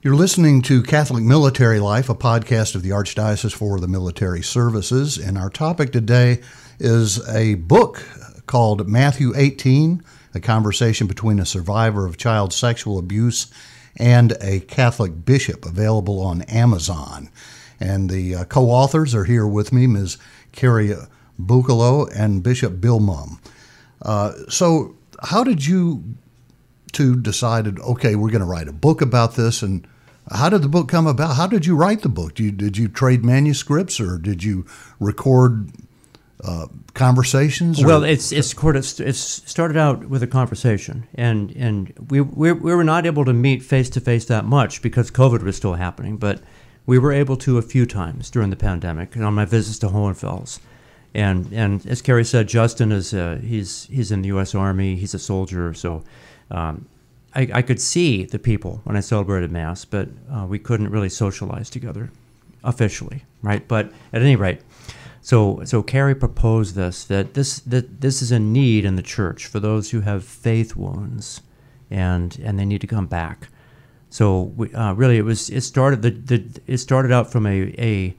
You're 0.03 0.15
listening 0.15 0.61
to 0.63 0.81
Catholic 0.81 1.23
Military 1.23 1.79
Life, 1.79 2.09
a 2.09 2.15
podcast 2.15 2.75
of 2.75 2.81
the 2.83 2.89
Archdiocese 2.89 3.53
for 3.53 3.79
the 3.79 3.87
Military 3.87 4.41
Services. 4.41 5.17
And 5.17 5.37
our 5.37 5.49
topic 5.49 5.91
today 5.91 6.41
is 6.79 7.27
a 7.29 7.55
book 7.55 8.03
called 8.47 8.87
Matthew 8.87 9.33
18 9.35 10.03
A 10.33 10.39
Conversation 10.39 11.07
Between 11.07 11.39
a 11.39 11.45
Survivor 11.45 12.05
of 12.05 12.17
Child 12.17 12.53
Sexual 12.53 12.97
Abuse 12.97 13.51
and 13.97 14.35
a 14.41 14.61
Catholic 14.61 15.25
Bishop, 15.25 15.65
available 15.65 16.19
on 16.19 16.41
Amazon. 16.43 17.29
And 17.79 18.09
the 18.09 18.35
uh, 18.35 18.43
co 18.45 18.69
authors 18.69 19.13
are 19.13 19.25
here 19.25 19.47
with 19.47 19.71
me, 19.71 19.87
Ms. 19.87 20.17
Carrie 20.51 20.95
Bucalo 21.39 22.07
and 22.07 22.43
Bishop 22.43 22.79
Bill 22.79 22.99
Muhm. 22.99 23.39
Uh, 24.01 24.33
so, 24.49 24.95
how 25.23 25.43
did 25.43 25.65
you 25.65 26.03
two 26.91 27.15
decided, 27.15 27.79
okay, 27.79 28.15
we're 28.15 28.29
going 28.29 28.41
to 28.41 28.47
write 28.47 28.67
a 28.67 28.73
book 28.73 29.01
about 29.01 29.35
this? 29.35 29.61
And 29.61 29.87
how 30.31 30.49
did 30.49 30.61
the 30.61 30.69
book 30.69 30.87
come 30.87 31.07
about? 31.07 31.35
How 31.35 31.47
did 31.47 31.65
you 31.65 31.75
write 31.75 32.01
the 32.01 32.09
book? 32.09 32.35
Did 32.35 32.43
you, 32.43 32.51
did 32.51 32.77
you 32.77 32.87
trade 32.87 33.23
manuscripts 33.23 33.99
or 33.99 34.17
did 34.17 34.43
you 34.43 34.65
record 34.99 35.71
uh, 36.43 36.67
conversations? 36.93 37.81
Or? 37.83 37.87
Well, 37.87 38.03
it's 38.03 38.31
it's 38.31 38.53
it's 38.99 39.19
started 39.19 39.77
out 39.77 40.05
with 40.05 40.23
a 40.23 40.27
conversation, 40.27 41.07
and 41.15 41.51
and 41.51 41.93
we 42.09 42.21
we, 42.21 42.51
we 42.51 42.75
were 42.75 42.83
not 42.83 43.05
able 43.05 43.25
to 43.25 43.33
meet 43.33 43.61
face 43.61 43.89
to 43.91 43.99
face 43.99 44.25
that 44.25 44.45
much 44.45 44.81
because 44.81 45.11
COVID 45.11 45.43
was 45.43 45.55
still 45.55 45.75
happening, 45.75 46.17
but 46.17 46.41
we 46.85 46.97
were 46.97 47.11
able 47.11 47.37
to 47.37 47.57
a 47.57 47.61
few 47.61 47.85
times 47.85 48.29
during 48.29 48.49
the 48.49 48.55
pandemic 48.55 49.15
and 49.15 49.23
on 49.23 49.35
my 49.35 49.45
visits 49.45 49.77
to 49.79 49.89
Hohenfels. 49.89 50.59
And 51.13 51.51
and 51.51 51.85
as 51.87 52.01
Carrie 52.01 52.23
said, 52.23 52.47
Justin 52.47 52.91
is 52.91 53.13
uh, 53.13 53.39
he's 53.43 53.85
he's 53.87 54.11
in 54.11 54.21
the 54.21 54.27
U.S. 54.27 54.55
Army. 54.55 54.95
He's 54.95 55.13
a 55.13 55.19
soldier, 55.19 55.73
so 55.73 56.03
um, 56.49 56.87
I, 57.35 57.49
I, 57.53 57.61
could 57.61 57.81
see 57.81 58.25
the 58.25 58.39
people 58.39 58.81
when 58.83 58.95
I 58.95 59.01
celebrated 59.01 59.51
Mass, 59.51 59.85
but 59.85 60.09
uh, 60.31 60.45
we 60.47 60.59
couldn't 60.59 60.89
really 60.89 61.09
socialize 61.09 61.69
together 61.69 62.11
officially, 62.63 63.23
right? 63.41 63.65
But 63.67 63.91
at 64.13 64.21
any 64.21 64.35
rate, 64.35 64.61
so 65.21 65.61
so 65.65 65.83
Carrie 65.83 66.15
proposed 66.15 66.75
this 66.75 67.03
that 67.05 67.33
this 67.33 67.59
that 67.59 68.01
this 68.01 68.21
is 68.21 68.31
a 68.31 68.39
need 68.39 68.85
in 68.85 68.95
the 68.95 69.01
church 69.01 69.45
for 69.45 69.59
those 69.59 69.91
who 69.91 70.01
have 70.01 70.23
faith 70.23 70.75
wounds, 70.75 71.41
and 71.89 72.37
and 72.43 72.57
they 72.57 72.65
need 72.65 72.81
to 72.81 72.87
come 72.87 73.07
back. 73.07 73.49
So 74.09 74.43
we, 74.57 74.73
uh, 74.73 74.93
really, 74.93 75.17
it 75.17 75.25
was 75.25 75.49
it 75.49 75.61
started 75.61 76.01
the, 76.01 76.11
the 76.11 76.61
it 76.67 76.77
started 76.77 77.11
out 77.11 77.31
from 77.31 77.45
a 77.45 77.73
a 77.77 78.15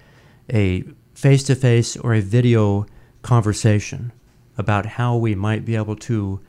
a 0.52 0.84
face 1.22 1.44
to 1.44 1.54
face 1.54 1.96
or 1.98 2.14
a 2.14 2.20
video 2.20 2.84
conversation 3.22 4.10
about 4.58 4.84
how 4.84 5.16
we 5.16 5.36
might 5.36 5.64
be 5.64 5.76
able 5.76 5.94
to 5.94 6.40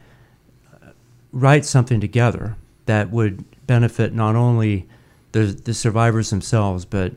uh, 0.73 0.87
write 1.31 1.63
something 1.63 2.01
together 2.01 2.55
that 2.87 3.11
would 3.11 3.45
benefit 3.67 4.15
not 4.15 4.35
only 4.35 4.89
the, 5.31 5.43
the 5.43 5.75
survivors 5.75 6.31
themselves, 6.31 6.85
but 6.85 7.13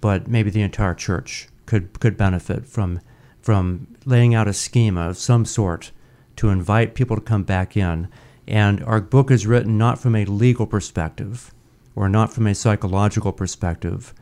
but 0.00 0.26
maybe 0.26 0.50
the 0.50 0.62
entire 0.62 0.94
church 0.94 1.46
could 1.64 2.00
could 2.00 2.16
benefit 2.16 2.66
from 2.66 3.00
from 3.40 3.86
laying 4.04 4.34
out 4.34 4.48
a 4.48 4.52
schema 4.52 5.08
of 5.10 5.16
some 5.16 5.44
sort 5.44 5.92
to 6.34 6.48
invite 6.48 6.96
people 6.96 7.14
to 7.14 7.22
come 7.22 7.44
back 7.44 7.76
in. 7.76 8.08
And 8.48 8.82
our 8.82 9.00
book 9.00 9.30
is 9.30 9.46
written 9.46 9.78
not 9.78 10.00
from 10.00 10.16
a 10.16 10.24
legal 10.24 10.66
perspective 10.66 11.54
or 11.94 12.08
not 12.08 12.32
from 12.32 12.48
a 12.48 12.54
psychological 12.54 13.32
perspective, 13.32 14.12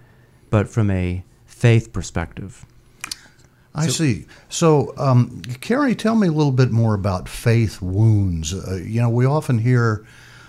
but 0.51 0.69
from 0.69 0.91
a 0.91 1.25
faith 1.47 1.91
perspective. 1.91 2.67
I 3.75 3.87
so, 3.87 3.93
see. 3.93 4.27
So, 4.49 4.95
um, 4.97 5.43
Carrie, 5.61 5.95
tell 5.95 6.15
me 6.15 6.29
a 6.29 6.33
little 6.33 6.53
bit 6.53 6.71
more 6.71 6.95
about 6.95 7.29
faith 7.29 7.83
wounds. 7.83 8.55
Uh, 8.55 8.77
you 8.77 9.01
know, 9.01 9.11
we 9.11 9.27
often 9.27 9.59
hear 9.59 10.07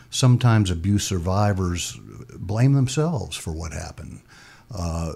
sometimes 0.09 0.69
abuse 0.69 1.03
survivors 1.03 1.97
blame 2.37 2.73
themselves 2.73 3.35
for 3.35 3.51
what 3.51 3.73
happened. 3.73 4.21
Uh, 4.73 5.13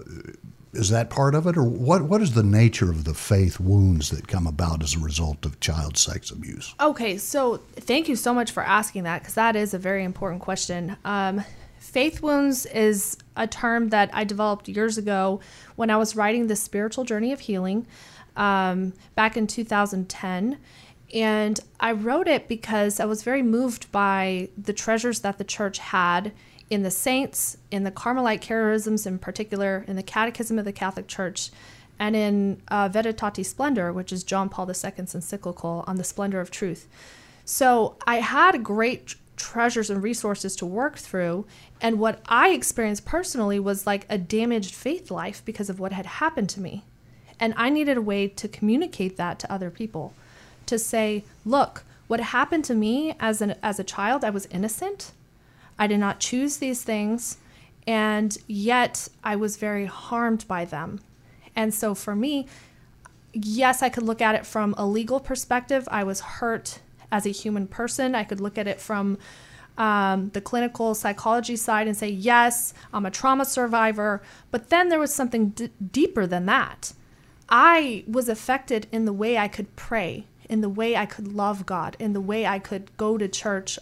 is 0.74 0.90
that 0.90 1.10
part 1.10 1.34
of 1.34 1.48
it, 1.48 1.58
or 1.58 1.64
what? 1.64 2.04
What 2.04 2.22
is 2.22 2.34
the 2.34 2.44
nature 2.44 2.92
of 2.92 3.04
the 3.04 3.16
faith 3.16 3.60
wounds 3.60 4.12
that 4.12 4.28
come 4.28 4.46
about 4.46 4.84
as 4.84 4.96
a 4.96 5.00
result 5.00 5.46
of 5.46 5.60
child 5.60 5.98
sex 5.98 6.30
abuse? 6.30 6.76
Okay, 6.80 7.18
so 7.18 7.58
thank 7.76 8.08
you 8.08 8.16
so 8.16 8.36
much 8.36 8.52
for 8.52 8.62
asking 8.62 9.04
that 9.04 9.22
because 9.22 9.34
that 9.34 9.56
is 9.56 9.74
a 9.74 9.80
very 9.80 10.04
important 10.04 10.42
question. 10.42 10.96
Um, 11.04 11.44
faith 11.80 12.22
wounds 12.22 12.66
is 12.68 13.18
a 13.36 13.48
term 13.48 13.90
that 13.90 14.10
I 14.14 14.24
developed 14.24 14.68
years 14.68 14.98
ago 14.98 15.40
when 15.76 15.90
I 15.90 15.98
was 15.98 16.16
writing 16.16 16.48
the 16.48 16.56
spiritual 16.56 17.04
journey 17.04 17.32
of 17.32 17.40
healing 17.42 17.88
um, 18.36 18.94
back 19.16 19.38
in 19.38 19.48
2010. 19.48 20.58
And 21.14 21.60
I 21.80 21.92
wrote 21.92 22.28
it 22.28 22.48
because 22.48 23.00
I 23.00 23.06
was 23.06 23.24
very 23.24 23.42
moved 23.42 23.92
by 23.92 24.50
the 24.58 24.74
treasures 24.74 25.22
that 25.22 25.38
the 25.38 25.44
church 25.44 25.80
had 25.80 26.34
in 26.70 26.84
the 26.84 26.92
saints, 26.92 27.58
in 27.72 27.84
the 27.84 27.92
Carmelite 27.92 28.42
charisms 28.42 29.08
in 29.08 29.18
particular, 29.18 29.84
in 29.88 29.96
the 29.96 30.04
Catechism 30.04 30.60
of 30.60 30.66
the 30.66 30.72
Catholic 30.72 31.08
Church, 31.08 31.50
and 31.98 32.16
in 32.16 32.62
uh, 32.70 32.90
Splendor, 33.42 33.92
which 33.92 34.12
is 34.12 34.24
John 34.24 34.50
Paul 34.50 34.68
II's 34.70 35.16
encyclical 35.16 35.84
on 35.88 35.96
the 35.96 36.04
splendor 36.04 36.40
of 36.40 36.52
truth. 36.52 36.88
So 37.44 37.96
I 38.06 38.18
had 38.18 38.64
great 38.64 39.16
treasures 39.40 39.90
and 39.90 40.04
resources 40.04 40.56
to 40.58 40.66
work 40.66 40.98
through. 40.98 41.46
And 41.82 41.98
what 41.98 42.22
I 42.28 42.50
experienced 42.50 43.06
personally 43.06 43.60
was 43.60 43.88
like 43.88 44.06
a 44.10 44.18
damaged 44.18 44.76
faith 44.76 45.10
life 45.10 45.42
because 45.46 45.70
of 45.70 45.80
what 45.80 45.94
had 45.94 46.06
happened 46.06 46.50
to 46.50 46.62
me. 46.62 46.84
And 47.40 47.54
I 47.58 47.70
needed 47.70 47.98
a 47.98 48.02
way 48.02 48.28
to 48.28 48.48
communicate 48.48 49.18
that 49.18 49.40
to 49.40 49.52
other 49.52 49.72
people 49.72 50.14
to 50.66 50.78
say, 50.78 51.24
look, 51.46 51.84
what 52.08 52.20
happened 52.20 52.66
to 52.66 52.76
me 52.76 53.16
as, 53.20 53.42
an, 53.42 53.56
as 53.64 53.80
a 53.80 53.84
child, 53.84 54.24
I 54.24 54.30
was 54.30 54.46
innocent. 54.48 55.14
I 55.80 55.88
did 55.88 56.00
not 56.00 56.20
choose 56.20 56.58
these 56.58 56.84
things. 56.84 57.38
And 57.88 58.38
yet 58.46 59.08
I 59.24 59.36
was 59.36 59.58
very 59.58 59.86
harmed 59.86 60.48
by 60.48 60.66
them. 60.66 61.00
And 61.56 61.74
so 61.74 61.96
for 61.96 62.16
me, 62.16 62.48
yes, 63.34 63.82
I 63.82 63.90
could 63.90 64.04
look 64.04 64.22
at 64.22 64.36
it 64.36 64.46
from 64.46 64.76
a 64.78 64.86
legal 64.86 65.20
perspective. 65.20 65.88
I 65.90 66.04
was 66.04 66.20
hurt 66.20 66.80
as 67.12 67.26
a 67.26 67.32
human 67.32 67.68
person. 67.68 68.16
I 68.16 68.24
could 68.24 68.40
look 68.40 68.58
at 68.58 68.68
it 68.68 68.80
from 68.80 69.18
um, 69.78 70.30
the 70.34 70.42
clinical 70.42 70.94
psychology 70.94 71.56
side 71.56 71.88
and 71.88 71.96
say, 71.96 72.10
yes, 72.10 72.74
I'm 72.94 73.06
a 73.06 73.12
trauma 73.12 73.46
survivor. 73.46 74.22
But 74.52 74.70
then 74.70 74.90
there 74.90 75.00
was 75.00 75.14
something 75.14 75.50
d- 75.50 75.72
deeper 75.92 76.28
than 76.28 76.46
that. 76.48 76.94
I 77.48 78.04
was 78.08 78.30
affected 78.30 78.88
in 78.92 79.06
the 79.06 79.14
way 79.14 79.38
I 79.38 79.48
could 79.48 79.76
pray, 79.76 80.26
in 80.50 80.62
the 80.62 80.70
way 80.70 80.96
I 80.96 81.06
could 81.06 81.30
love 81.30 81.66
God, 81.66 81.96
in 81.98 82.14
the 82.14 82.22
way 82.22 82.46
I 82.46 82.60
could 82.60 82.96
go 82.98 83.18
to 83.18 83.28
church, 83.28 83.80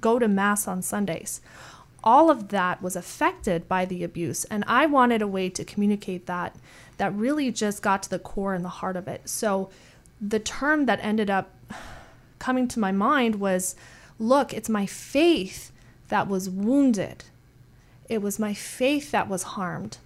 go 0.00 0.18
to 0.18 0.28
Mass 0.28 0.66
on 0.66 0.82
Sundays. 0.82 1.40
All 2.04 2.30
of 2.30 2.48
that 2.48 2.82
was 2.82 2.94
affected 2.94 3.68
by 3.68 3.84
the 3.84 4.04
abuse. 4.04 4.44
And 4.44 4.64
I 4.66 4.86
wanted 4.86 5.22
a 5.22 5.26
way 5.26 5.48
to 5.50 5.64
communicate 5.64 6.26
that 6.26 6.56
that 6.98 7.14
really 7.14 7.50
just 7.52 7.82
got 7.82 8.02
to 8.04 8.10
the 8.10 8.18
core 8.18 8.54
and 8.54 8.64
the 8.64 8.68
heart 8.68 8.96
of 8.96 9.08
it. 9.08 9.28
So 9.28 9.70
the 10.20 10.38
term 10.38 10.86
that 10.86 10.98
ended 11.02 11.30
up 11.30 11.52
coming 12.38 12.68
to 12.68 12.80
my 12.80 12.92
mind 12.92 13.36
was 13.36 13.74
look, 14.18 14.54
it's 14.54 14.68
my 14.68 14.86
faith 14.86 15.72
that 16.08 16.28
was 16.28 16.48
wounded. 16.48 17.24
It 18.08 18.22
was 18.22 18.38
my 18.38 18.54
faith 18.54 19.10
that 19.10 19.28
was 19.28 19.42
harmed 19.42 19.98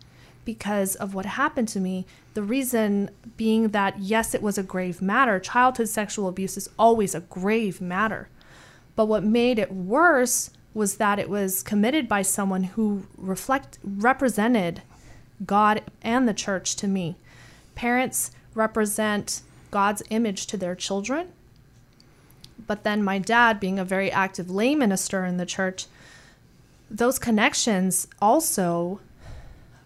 because 0.44 0.96
of 0.96 1.14
what 1.14 1.26
happened 1.26 1.68
to 1.68 1.80
me. 1.80 2.06
The 2.34 2.42
reason 2.42 3.10
being 3.36 3.68
that, 3.68 3.98
yes, 3.98 4.34
it 4.34 4.42
was 4.42 4.58
a 4.58 4.62
grave 4.62 5.02
matter. 5.02 5.38
Childhood 5.38 5.88
sexual 5.88 6.28
abuse 6.28 6.56
is 6.56 6.70
always 6.78 7.14
a 7.14 7.20
grave 7.20 7.80
matter. 7.80 8.28
But 8.96 9.06
what 9.06 9.22
made 9.22 9.58
it 9.58 9.72
worse 9.72 10.50
was 10.72 10.96
that 10.96 11.18
it 11.18 11.28
was 11.28 11.62
committed 11.62 12.08
by 12.08 12.22
someone 12.22 12.64
who 12.64 13.06
reflect 13.16 13.78
represented 13.84 14.82
God 15.44 15.82
and 16.02 16.28
the 16.28 16.34
church 16.34 16.76
to 16.76 16.86
me. 16.86 17.16
Parents 17.74 18.30
represent 18.54 19.42
God's 19.70 20.02
image 20.10 20.46
to 20.48 20.56
their 20.56 20.74
children, 20.74 21.28
but 22.70 22.84
then 22.84 23.02
my 23.02 23.18
dad, 23.18 23.58
being 23.58 23.80
a 23.80 23.84
very 23.84 24.12
active 24.12 24.48
lay 24.48 24.76
minister 24.76 25.24
in 25.24 25.38
the 25.38 25.44
church, 25.44 25.86
those 26.88 27.18
connections 27.18 28.06
also 28.22 29.00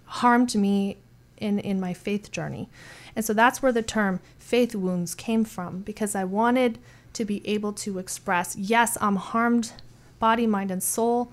harmed 0.05 0.55
me 0.55 0.99
in 1.38 1.59
in 1.59 1.81
my 1.81 1.95
faith 1.95 2.31
journey. 2.31 2.69
And 3.17 3.25
so 3.25 3.33
that's 3.33 3.62
where 3.62 3.73
the 3.73 3.81
term 3.81 4.21
faith 4.38 4.75
wounds 4.75 5.14
came 5.14 5.47
from 5.47 5.81
because 5.81 6.14
I 6.14 6.25
wanted 6.25 6.79
to 7.14 7.25
be 7.25 7.41
able 7.47 7.73
to 7.85 7.99
express, 7.99 8.55
yes, 8.55 8.99
I'm 9.00 9.17
harmed 9.17 9.73
body, 10.19 10.47
mind 10.47 10.71
and 10.71 10.83
soul. 10.83 11.33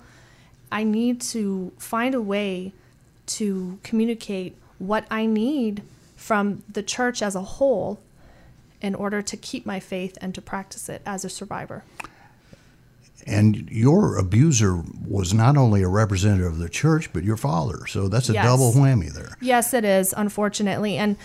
I 0.80 0.84
need 0.84 1.20
to 1.32 1.72
find 1.76 2.14
a 2.14 2.22
way 2.22 2.72
to 3.36 3.78
communicate 3.82 4.56
what 4.78 5.04
I 5.10 5.26
need 5.26 5.82
from 6.16 6.62
the 6.66 6.82
church 6.82 7.20
as 7.20 7.34
a 7.34 7.42
whole 7.42 8.00
in 8.82 8.94
order 8.94 9.22
to 9.22 9.36
keep 9.36 9.64
my 9.64 9.80
faith 9.80 10.18
and 10.20 10.34
to 10.34 10.42
practice 10.42 10.88
it 10.88 11.00
as 11.06 11.24
a 11.24 11.28
survivor. 11.28 11.84
And 13.24 13.70
your 13.70 14.16
abuser 14.18 14.82
was 15.06 15.32
not 15.32 15.56
only 15.56 15.82
a 15.82 15.88
representative 15.88 16.52
of 16.54 16.58
the 16.58 16.68
church, 16.68 17.12
but 17.12 17.22
your 17.22 17.36
father. 17.36 17.86
So 17.86 18.08
that's 18.08 18.28
a 18.28 18.32
Yes. 18.32 18.44
double 18.44 18.72
whammy 18.72 19.12
there. 19.12 19.36
Yes, 19.40 19.72
it 19.72 19.84
is, 19.84 20.12
unfortunately. 20.16 20.98
And 20.98 21.16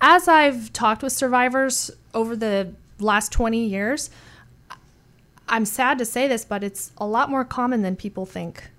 as 0.00 0.28
I've 0.28 0.72
talked 0.72 1.02
with 1.02 1.12
survivors 1.12 1.90
over 2.14 2.34
the 2.34 2.72
last 2.98 3.32
20 3.32 3.66
years, 3.66 4.08
I'm 5.46 5.66
sad 5.66 5.98
to 5.98 6.06
say 6.06 6.26
this, 6.26 6.46
but 6.46 6.64
it's 6.64 6.92
a 6.96 7.06
lot 7.06 7.28
more 7.28 7.44
common 7.44 7.82
than 7.82 7.96
people 7.96 8.24
think. 8.24 8.70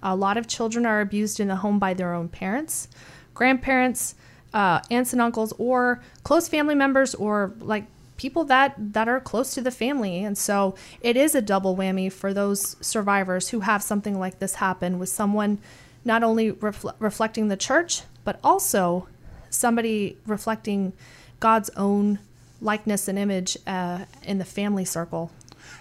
A 0.00 0.14
lot 0.14 0.36
of 0.36 0.46
children 0.46 0.86
are 0.86 1.00
abused 1.00 1.40
in 1.40 1.48
the 1.48 1.56
home 1.56 1.80
by 1.80 1.94
their 1.94 2.14
own 2.14 2.28
parents, 2.28 2.86
grandparents, 3.32 4.14
uh, 4.54 4.80
aunts 4.90 5.12
and 5.12 5.20
uncles, 5.20 5.52
or 5.58 6.00
close 6.22 6.48
family 6.48 6.74
members, 6.74 7.14
or 7.14 7.52
like 7.60 7.84
people 8.16 8.44
that 8.44 8.74
that 8.78 9.08
are 9.08 9.20
close 9.20 9.52
to 9.54 9.60
the 9.60 9.70
family. 9.70 10.24
And 10.24 10.38
so 10.38 10.74
it 11.02 11.16
is 11.16 11.34
a 11.34 11.42
double 11.42 11.76
whammy 11.76 12.10
for 12.10 12.32
those 12.32 12.76
survivors 12.80 13.50
who 13.50 13.60
have 13.60 13.82
something 13.82 14.18
like 14.18 14.38
this 14.38 14.54
happen 14.54 14.98
with 14.98 15.08
someone 15.08 15.58
not 16.04 16.22
only 16.22 16.52
refl- 16.52 16.94
reflecting 16.98 17.48
the 17.48 17.56
church, 17.56 18.02
but 18.24 18.38
also 18.42 19.08
somebody 19.50 20.16
reflecting 20.26 20.92
God's 21.40 21.70
own 21.76 22.18
likeness 22.60 23.08
and 23.08 23.18
image 23.18 23.58
uh, 23.66 24.04
in 24.22 24.38
the 24.38 24.44
family 24.44 24.84
circle. 24.84 25.30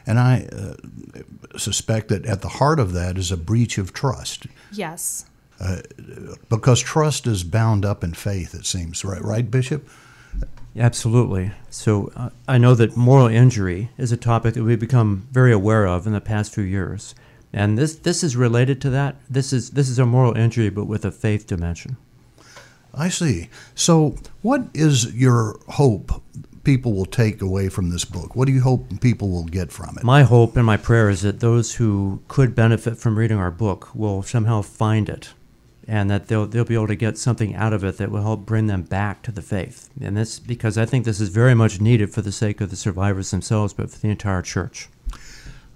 And 0.05 0.19
I 0.19 0.47
uh, 0.51 1.57
suspect 1.57 2.07
that 2.09 2.25
at 2.25 2.41
the 2.41 2.49
heart 2.49 2.79
of 2.79 2.93
that 2.93 3.17
is 3.17 3.31
a 3.31 3.37
breach 3.37 3.77
of 3.77 3.93
trust. 3.93 4.47
Yes. 4.71 5.25
Because 6.49 6.79
trust 6.81 7.27
is 7.27 7.43
bound 7.43 7.85
up 7.85 8.03
in 8.03 8.13
faith, 8.13 8.53
it 8.53 8.65
seems, 8.65 9.05
right, 9.05 9.23
right 9.23 9.49
Bishop? 9.49 9.87
Absolutely. 10.75 11.51
So 11.69 12.11
uh, 12.15 12.29
I 12.47 12.57
know 12.57 12.73
that 12.75 12.97
moral 12.97 13.27
injury 13.27 13.89
is 13.97 14.11
a 14.11 14.17
topic 14.17 14.55
that 14.55 14.63
we've 14.63 14.79
become 14.79 15.27
very 15.31 15.51
aware 15.51 15.85
of 15.85 16.07
in 16.07 16.13
the 16.13 16.21
past 16.21 16.53
few 16.53 16.63
years, 16.63 17.13
and 17.51 17.77
this 17.77 17.95
this 17.95 18.23
is 18.23 18.35
related 18.35 18.81
to 18.81 18.89
that. 18.89 19.15
This 19.29 19.53
is 19.53 19.71
this 19.71 19.87
is 19.87 19.99
a 19.99 20.05
moral 20.05 20.35
injury, 20.35 20.69
but 20.69 20.85
with 20.85 21.05
a 21.05 21.11
faith 21.11 21.45
dimension. 21.45 21.97
I 22.95 23.09
see. 23.09 23.49
So, 23.75 24.15
what 24.41 24.67
is 24.73 25.13
your 25.15 25.59
hope 25.69 26.23
people 26.63 26.93
will 26.93 27.05
take 27.05 27.41
away 27.41 27.69
from 27.69 27.89
this 27.89 28.05
book? 28.05 28.35
What 28.35 28.45
do 28.45 28.53
you 28.53 28.61
hope 28.61 29.01
people 29.01 29.29
will 29.29 29.45
get 29.45 29.71
from 29.71 29.97
it? 29.97 30.03
My 30.03 30.23
hope 30.23 30.55
and 30.55 30.65
my 30.65 30.77
prayer 30.77 31.09
is 31.09 31.21
that 31.21 31.39
those 31.39 31.75
who 31.75 32.21
could 32.27 32.55
benefit 32.55 32.97
from 32.97 33.17
reading 33.17 33.37
our 33.37 33.51
book 33.51 33.93
will 33.93 34.21
somehow 34.21 34.61
find 34.61 35.09
it, 35.09 35.33
and 35.87 36.09
that 36.09 36.27
they'll 36.27 36.45
they'll 36.45 36.65
be 36.65 36.75
able 36.75 36.87
to 36.87 36.95
get 36.95 37.17
something 37.17 37.55
out 37.55 37.73
of 37.73 37.83
it 37.83 37.97
that 37.97 38.11
will 38.11 38.21
help 38.21 38.45
bring 38.45 38.67
them 38.67 38.83
back 38.83 39.21
to 39.23 39.31
the 39.31 39.41
faith. 39.41 39.89
And 40.01 40.15
this 40.15 40.39
because 40.39 40.77
I 40.77 40.85
think 40.85 41.05
this 41.05 41.19
is 41.19 41.29
very 41.29 41.53
much 41.53 41.81
needed 41.81 42.13
for 42.13 42.21
the 42.21 42.31
sake 42.31 42.61
of 42.61 42.69
the 42.69 42.75
survivors 42.75 43.31
themselves, 43.31 43.73
but 43.73 43.89
for 43.89 43.99
the 43.99 44.09
entire 44.09 44.41
church. 44.41 44.89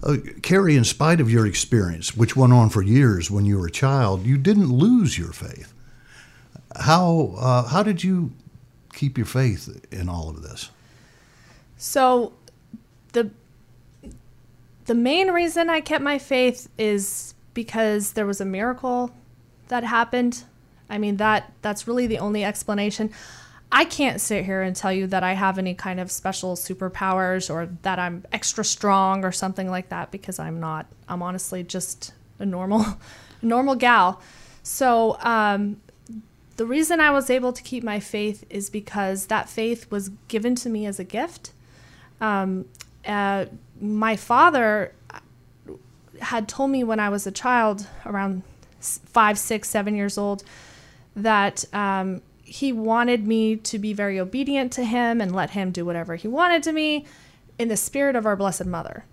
Uh, 0.02 0.16
Carrie, 0.42 0.76
in 0.76 0.84
spite 0.84 1.20
of 1.20 1.30
your 1.30 1.44
experience, 1.46 2.16
which 2.16 2.36
went 2.36 2.52
on 2.52 2.70
for 2.70 2.82
years 2.82 3.30
when 3.30 3.44
you 3.44 3.58
were 3.58 3.66
a 3.66 3.70
child, 3.70 4.24
you 4.24 4.38
didn't 4.38 4.72
lose 4.72 5.18
your 5.18 5.32
faith. 5.32 5.72
How 6.76 7.34
uh, 7.38 7.68
how 7.68 7.82
did 7.82 8.02
you 8.04 8.32
keep 8.92 9.18
your 9.18 9.26
faith 9.26 9.86
in 9.90 10.08
all 10.08 10.30
of 10.30 10.42
this? 10.42 10.70
So 11.76 12.32
the 13.12 13.30
the 14.86 14.94
main 14.94 15.30
reason 15.30 15.68
I 15.68 15.80
kept 15.80 16.02
my 16.02 16.18
faith 16.18 16.68
is 16.78 17.34
because 17.52 18.12
there 18.12 18.26
was 18.26 18.40
a 18.40 18.44
miracle 18.44 19.10
that 19.68 19.84
happened. 19.84 20.44
I 20.90 20.98
mean 20.98 21.16
that 21.18 21.52
that's 21.62 21.86
really 21.86 22.06
the 22.06 22.18
only 22.18 22.44
explanation. 22.44 23.10
I 23.70 23.84
can't 23.84 24.20
sit 24.20 24.46
here 24.46 24.62
and 24.62 24.74
tell 24.74 24.92
you 24.92 25.06
that 25.08 25.22
I 25.22 25.34
have 25.34 25.58
any 25.58 25.74
kind 25.74 26.00
of 26.00 26.10
special 26.10 26.56
superpowers 26.56 27.50
or 27.50 27.68
that 27.82 27.98
I'm 27.98 28.24
extra 28.32 28.64
strong 28.64 29.24
or 29.24 29.32
something 29.32 29.70
like 29.70 29.90
that 29.90 30.10
because 30.10 30.38
I'm 30.38 30.58
not. 30.58 30.86
I'm 31.06 31.22
honestly 31.22 31.62
just 31.62 32.12
a 32.38 32.46
normal 32.46 32.84
normal 33.42 33.74
gal. 33.74 34.20
So 34.62 35.18
um, 35.20 35.80
the 36.56 36.66
reason 36.66 37.00
I 37.00 37.10
was 37.10 37.30
able 37.30 37.52
to 37.52 37.62
keep 37.62 37.84
my 37.84 38.00
faith 38.00 38.44
is 38.50 38.70
because 38.70 39.26
that 39.26 39.48
faith 39.48 39.90
was 39.90 40.10
given 40.28 40.54
to 40.56 40.68
me 40.68 40.86
as 40.86 40.98
a 40.98 41.04
gift. 41.04 41.52
Um, 42.20 42.64
uh, 43.06 43.46
my 43.80 44.16
father 44.16 44.92
had 46.20 46.48
told 46.48 46.70
me 46.70 46.82
when 46.82 46.98
I 47.00 47.10
was 47.10 47.26
a 47.26 47.30
child, 47.30 47.86
around 48.04 48.42
five, 48.80 49.38
six, 49.38 49.68
seven 49.68 49.94
years 49.94 50.18
old, 50.18 50.44
that 51.16 51.64
um, 51.74 52.22
he 52.42 52.72
wanted 52.72 53.26
me 53.26 53.56
to 53.56 53.78
be 53.78 53.92
very 53.92 54.18
obedient 54.18 54.72
to 54.72 54.84
him 54.84 55.20
and 55.20 55.34
let 55.34 55.50
him 55.50 55.70
do 55.70 55.84
whatever 55.84 56.16
he 56.16 56.28
wanted 56.28 56.62
to 56.62 56.72
me 56.72 57.04
in 57.58 57.68
the 57.68 57.76
spirit 57.76 58.16
of 58.16 58.24
our 58.24 58.36
Blessed 58.36 58.66
Mother, 58.66 59.04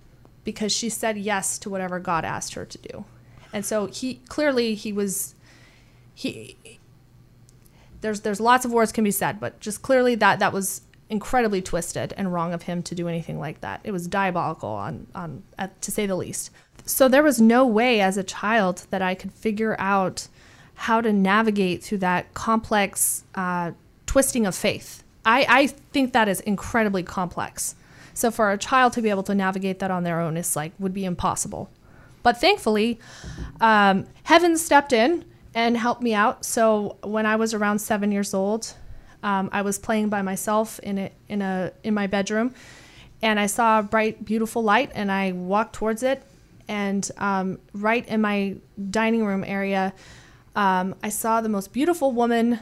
because 0.43 0.71
she 0.71 0.89
said 0.89 1.17
yes 1.17 1.57
to 1.59 1.69
whatever 1.69 1.99
God 1.99 2.23
asked 2.23 2.53
her 2.53 2.65
to 2.65 2.77
do. 2.77 3.05
And 3.51 3.65
so 3.65 3.87
he 3.87 4.21
clearly 4.29 4.75
he 4.75 4.93
was 4.93 5.33
he 6.13 6.57
there's 8.01 8.21
there's 8.21 8.39
lots 8.39 8.65
of 8.65 8.71
words 8.71 8.91
can 8.91 9.03
be 9.03 9.11
said, 9.11 9.39
but 9.39 9.59
just 9.59 9.81
clearly 9.81 10.15
that 10.15 10.39
that 10.39 10.53
was 10.53 10.81
incredibly 11.09 11.61
twisted 11.61 12.13
and 12.17 12.33
wrong 12.33 12.53
of 12.53 12.63
him 12.63 12.81
to 12.83 12.95
do 12.95 13.07
anything 13.07 13.39
like 13.39 13.61
that. 13.61 13.79
It 13.83 13.91
was 13.91 14.07
diabolical 14.07 14.69
on 14.69 15.07
on 15.15 15.43
at, 15.57 15.81
to 15.81 15.91
say 15.91 16.05
the 16.05 16.15
least. 16.15 16.51
So 16.85 17.07
there 17.07 17.23
was 17.23 17.41
no 17.41 17.65
way 17.65 17.99
as 17.99 18.17
a 18.17 18.23
child 18.23 18.85
that 18.89 19.01
I 19.01 19.15
could 19.15 19.31
figure 19.31 19.75
out 19.79 20.27
how 20.75 21.01
to 21.01 21.11
navigate 21.11 21.83
through 21.83 21.99
that 21.99 22.33
complex 22.33 23.23
uh, 23.33 23.71
twisting 24.05 24.45
of 24.45 24.55
faith. 24.55 25.03
I, 25.25 25.45
I 25.49 25.67
think 25.67 26.13
that 26.13 26.27
is 26.27 26.41
incredibly 26.41 27.01
complex. 27.01 27.75
So 28.13 28.29
for 28.31 28.51
a 28.51 28.57
child 28.57 28.93
to 28.93 29.01
be 29.01 29.09
able 29.09 29.23
to 29.23 29.35
navigate 29.35 29.79
that 29.79 29.91
on 29.91 30.03
their 30.03 30.21
own 30.21 30.37
is 30.37 30.55
like 30.55 30.73
would 30.79 30.93
be 30.93 31.05
impossible. 31.05 31.69
But 32.23 32.39
thankfully, 32.39 32.99
um, 33.59 34.05
heaven 34.23 34.57
stepped 34.57 34.93
in 34.93 35.25
and 35.53 35.77
helped 35.77 36.01
me 36.01 36.13
out. 36.13 36.45
So 36.45 36.97
when 37.03 37.25
I 37.25 37.35
was 37.35 37.53
around 37.53 37.79
seven 37.79 38.11
years 38.11 38.33
old, 38.33 38.73
um, 39.23 39.49
I 39.51 39.63
was 39.63 39.79
playing 39.79 40.09
by 40.09 40.21
myself 40.21 40.79
in 40.79 40.97
a, 40.97 41.11
in 41.29 41.41
a 41.41 41.71
in 41.83 41.93
my 41.93 42.07
bedroom, 42.07 42.53
and 43.21 43.39
I 43.39 43.47
saw 43.47 43.79
a 43.79 43.83
bright, 43.83 44.23
beautiful 44.23 44.61
light, 44.61 44.91
and 44.93 45.11
I 45.11 45.31
walked 45.31 45.73
towards 45.73 46.03
it. 46.03 46.21
And 46.67 47.09
um, 47.17 47.59
right 47.73 48.07
in 48.07 48.21
my 48.21 48.55
dining 48.89 49.25
room 49.25 49.43
area, 49.43 49.93
um, 50.55 50.95
I 51.03 51.09
saw 51.09 51.41
the 51.41 51.49
most 51.49 51.73
beautiful 51.73 52.11
woman 52.11 52.59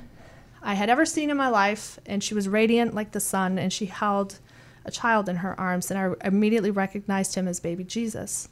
I 0.61 0.73
had 0.73 0.89
ever 0.89 1.05
seen 1.05 1.29
in 1.29 1.37
my 1.37 1.49
life, 1.49 1.99
and 2.05 2.23
she 2.23 2.33
was 2.33 2.47
radiant 2.47 2.93
like 2.93 3.11
the 3.11 3.19
sun, 3.19 3.57
and 3.57 3.71
she 3.71 3.85
held 3.85 4.39
a 4.85 4.91
child 4.91 5.29
in 5.29 5.37
her 5.37 5.59
arms, 5.59 5.91
and 5.91 5.99
I 5.99 6.27
immediately 6.27 6.71
recognized 6.71 7.35
him 7.35 7.47
as 7.47 7.59
baby 7.59 7.83
Jesus. 7.83 8.49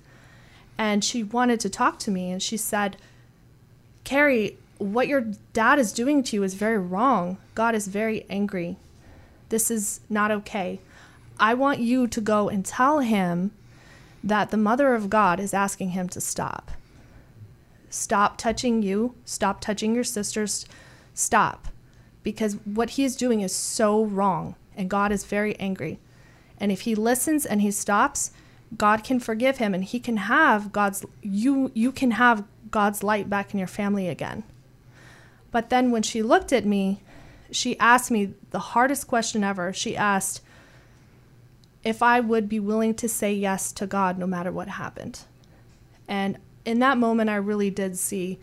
And 0.78 1.04
she 1.04 1.24
wanted 1.24 1.60
to 1.62 1.70
talk 1.70 2.00
to 2.00 2.12
me, 2.12 2.32
and 2.32 2.42
she 2.42 2.58
said, 2.58 2.98
Carrie, 4.04 4.58
what 4.78 5.08
your 5.08 5.26
dad 5.54 5.80
is 5.80 5.94
doing 5.94 6.24
to 6.24 6.36
you 6.36 6.44
is 6.44 6.54
very 6.54 6.78
wrong. 6.78 7.38
God 7.56 7.76
is 7.76 7.88
very 7.88 8.26
angry. 8.30 8.78
This 9.50 9.70
is 9.70 10.00
not 10.10 10.32
okay. 10.32 10.80
I 11.40 11.54
want 11.54 11.80
you 11.80 12.08
to 12.08 12.22
go 12.22 12.50
and 12.50 12.66
tell 12.66 13.00
him 13.00 13.52
that 14.24 14.52
the 14.52 14.58
mother 14.58 14.94
of 14.94 15.10
God 15.10 15.40
is 15.40 15.54
asking 15.54 15.92
him 15.92 16.08
to 16.10 16.22
stop. 16.22 16.72
Stop 17.90 18.38
touching 18.38 18.82
you, 18.82 19.16
stop 19.26 19.60
touching 19.60 19.94
your 19.94 20.04
sisters, 20.04 20.66
stop. 21.14 21.68
Because 22.24 22.56
what 22.66 22.92
he 22.92 23.04
is 23.04 23.16
doing 23.16 23.42
is 23.42 23.54
so 23.54 24.06
wrong, 24.06 24.56
and 24.76 24.90
God 24.90 25.12
is 25.12 25.26
very 25.26 25.60
angry. 25.60 26.00
And 26.58 26.72
if 26.72 26.82
he 26.82 26.94
listens 26.96 27.46
and 27.46 27.62
he 27.62 27.72
stops, 27.72 28.32
God 28.78 29.04
can 29.04 29.20
forgive 29.20 29.58
him 29.58 29.74
and 29.74 29.84
he 29.84 30.00
can 30.00 30.18
have 30.18 30.72
God's 30.72 31.06
you 31.22 31.72
you 31.74 31.92
can 31.92 32.12
have 32.12 32.46
God's 32.70 33.04
light 33.04 33.30
back 33.30 33.54
in 33.54 33.60
your 33.60 33.68
family 33.68 34.08
again. 34.08 34.44
But 35.52 35.70
then 35.70 35.92
when 35.92 36.04
she 36.04 36.22
looked 36.22 36.54
at 36.54 36.66
me, 36.66 37.02
she 37.52 37.78
asked 37.80 38.12
me 38.12 38.34
the 38.52 38.60
hardest 38.60 39.08
question 39.08 39.44
ever. 39.44 39.74
She 39.74 39.98
asked 39.98 40.42
if 41.84 42.04
I 42.04 42.20
would 42.20 42.48
be 42.48 42.60
willing 42.60 42.94
to 42.96 43.10
say 43.10 43.34
yes 43.34 43.72
to 43.74 43.88
God 43.88 44.18
no 44.18 44.28
matter 44.28 44.52
what 44.52 44.68
happened. 44.68 45.22
And 46.08 46.38
in 46.66 46.80
that 46.80 46.98
moment 46.98 47.30
I 47.30 47.36
really 47.36 47.70
did 47.70 47.98
see, 47.98 48.40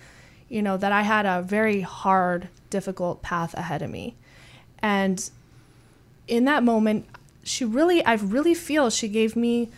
you 0.49 0.63
know, 0.63 0.77
that 0.77 0.93
I 0.93 1.03
had 1.03 1.27
a 1.27 1.43
very 1.43 1.83
hard, 1.83 2.49
difficult 2.71 3.23
path 3.23 3.55
ahead 3.55 3.83
of 3.83 3.91
me. 3.91 4.17
And 4.81 5.29
in 6.27 6.45
that 6.45 6.63
moment, 6.63 7.07
she 7.43 7.65
really 7.65 8.05
I 8.05 8.15
really 8.15 8.55
feel 8.55 8.91
she 8.91 9.09
gave 9.09 9.35
me 9.35 9.71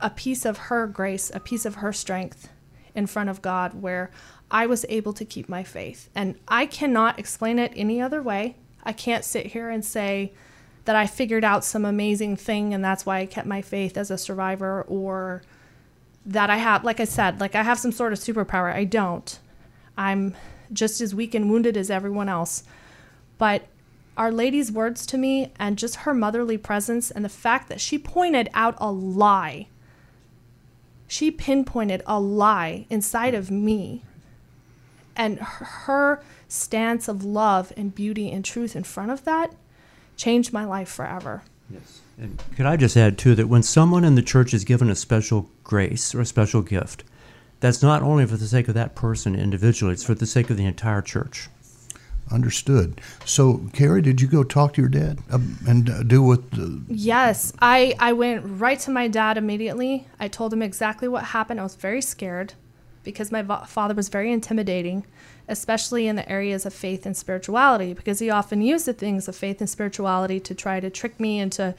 a 0.00 0.10
piece 0.10 0.44
of 0.44 0.58
her 0.58 0.86
grace, 0.86 1.30
a 1.34 1.40
piece 1.40 1.64
of 1.64 1.76
her 1.76 1.92
strength 1.92 2.48
in 2.94 3.06
front 3.06 3.30
of 3.30 3.42
God 3.42 3.80
where 3.80 4.10
I 4.50 4.66
was 4.66 4.86
able 4.88 5.12
to 5.14 5.24
keep 5.24 5.48
my 5.48 5.62
faith. 5.62 6.08
And 6.14 6.36
I 6.46 6.66
cannot 6.66 7.18
explain 7.18 7.58
it 7.58 7.72
any 7.74 8.00
other 8.00 8.22
way. 8.22 8.56
I 8.84 8.92
can't 8.92 9.24
sit 9.24 9.46
here 9.46 9.68
and 9.68 9.84
say 9.84 10.32
that 10.86 10.96
I 10.96 11.06
figured 11.06 11.44
out 11.44 11.64
some 11.64 11.84
amazing 11.84 12.36
thing 12.36 12.72
and 12.72 12.82
that's 12.82 13.04
why 13.04 13.18
I 13.18 13.26
kept 13.26 13.46
my 13.46 13.60
faith 13.60 13.96
as 13.96 14.10
a 14.10 14.16
survivor 14.16 14.82
or 14.88 15.42
that 16.24 16.48
I 16.48 16.56
have, 16.56 16.84
like 16.84 17.00
I 17.00 17.04
said, 17.04 17.40
like 17.40 17.54
I 17.54 17.62
have 17.62 17.78
some 17.78 17.92
sort 17.92 18.12
of 18.12 18.18
superpower. 18.18 18.72
I 18.72 18.84
don't. 18.84 19.38
I'm 19.98 20.34
just 20.72 21.00
as 21.00 21.14
weak 21.14 21.34
and 21.34 21.50
wounded 21.50 21.76
as 21.76 21.90
everyone 21.90 22.28
else. 22.28 22.64
But 23.38 23.66
Our 24.16 24.32
Lady's 24.32 24.72
words 24.72 25.06
to 25.06 25.18
me 25.18 25.52
and 25.58 25.76
just 25.76 25.96
her 25.96 26.14
motherly 26.14 26.56
presence 26.56 27.10
and 27.10 27.24
the 27.24 27.28
fact 27.28 27.68
that 27.68 27.80
she 27.80 27.98
pointed 27.98 28.48
out 28.54 28.76
a 28.78 28.90
lie. 28.90 29.66
She 31.08 31.30
pinpointed 31.30 32.02
a 32.06 32.18
lie 32.18 32.86
inside 32.90 33.34
of 33.34 33.50
me. 33.50 34.02
And 35.16 35.38
her 35.40 36.22
stance 36.48 37.08
of 37.08 37.24
love 37.24 37.72
and 37.76 37.94
beauty 37.94 38.30
and 38.30 38.44
truth 38.44 38.76
in 38.76 38.84
front 38.84 39.10
of 39.10 39.24
that 39.24 39.54
changed 40.16 40.52
my 40.52 40.64
life 40.64 40.88
forever. 40.88 41.42
Yes. 41.70 42.00
And 42.18 42.42
could 42.56 42.66
I 42.66 42.76
just 42.76 42.96
add, 42.96 43.18
too, 43.18 43.34
that 43.34 43.48
when 43.48 43.62
someone 43.62 44.04
in 44.04 44.14
the 44.14 44.22
church 44.22 44.54
is 44.54 44.64
given 44.64 44.88
a 44.88 44.94
special 44.94 45.50
grace 45.64 46.14
or 46.14 46.20
a 46.20 46.26
special 46.26 46.62
gift, 46.62 47.04
that's 47.60 47.82
not 47.82 48.02
only 48.02 48.26
for 48.26 48.36
the 48.36 48.46
sake 48.46 48.68
of 48.68 48.74
that 48.74 48.94
person 48.94 49.34
individually, 49.34 49.92
it's 49.92 50.04
for 50.04 50.14
the 50.14 50.26
sake 50.26 50.50
of 50.50 50.56
the 50.56 50.64
entire 50.64 51.02
church. 51.02 51.48
Understood. 52.30 53.00
So, 53.24 53.68
Carrie, 53.72 54.02
did 54.02 54.20
you 54.20 54.26
go 54.26 54.42
talk 54.42 54.74
to 54.74 54.82
your 54.82 54.88
dad 54.88 55.20
um, 55.30 55.58
and 55.66 55.88
uh, 55.88 56.02
do 56.02 56.22
what? 56.22 56.40
Uh, 56.58 56.68
Yes, 56.88 57.52
I, 57.60 57.94
I 58.00 58.14
went 58.14 58.42
right 58.44 58.80
to 58.80 58.90
my 58.90 59.06
dad 59.06 59.38
immediately. 59.38 60.08
I 60.18 60.26
told 60.26 60.52
him 60.52 60.60
exactly 60.60 61.06
what 61.06 61.24
happened. 61.24 61.60
I 61.60 61.62
was 61.62 61.76
very 61.76 62.02
scared 62.02 62.54
because 63.06 63.30
my 63.30 63.44
father 63.66 63.94
was 63.94 64.08
very 64.08 64.32
intimidating, 64.32 65.06
especially 65.48 66.08
in 66.08 66.16
the 66.16 66.28
areas 66.28 66.66
of 66.66 66.74
faith 66.74 67.06
and 67.06 67.16
spirituality, 67.16 67.94
because 67.94 68.18
he 68.18 68.28
often 68.28 68.60
used 68.60 68.84
the 68.84 68.92
things 68.92 69.28
of 69.28 69.36
faith 69.36 69.60
and 69.60 69.70
spirituality 69.70 70.40
to 70.40 70.56
try 70.56 70.80
to 70.80 70.90
trick 70.90 71.20
me 71.20 71.38
into 71.38 71.72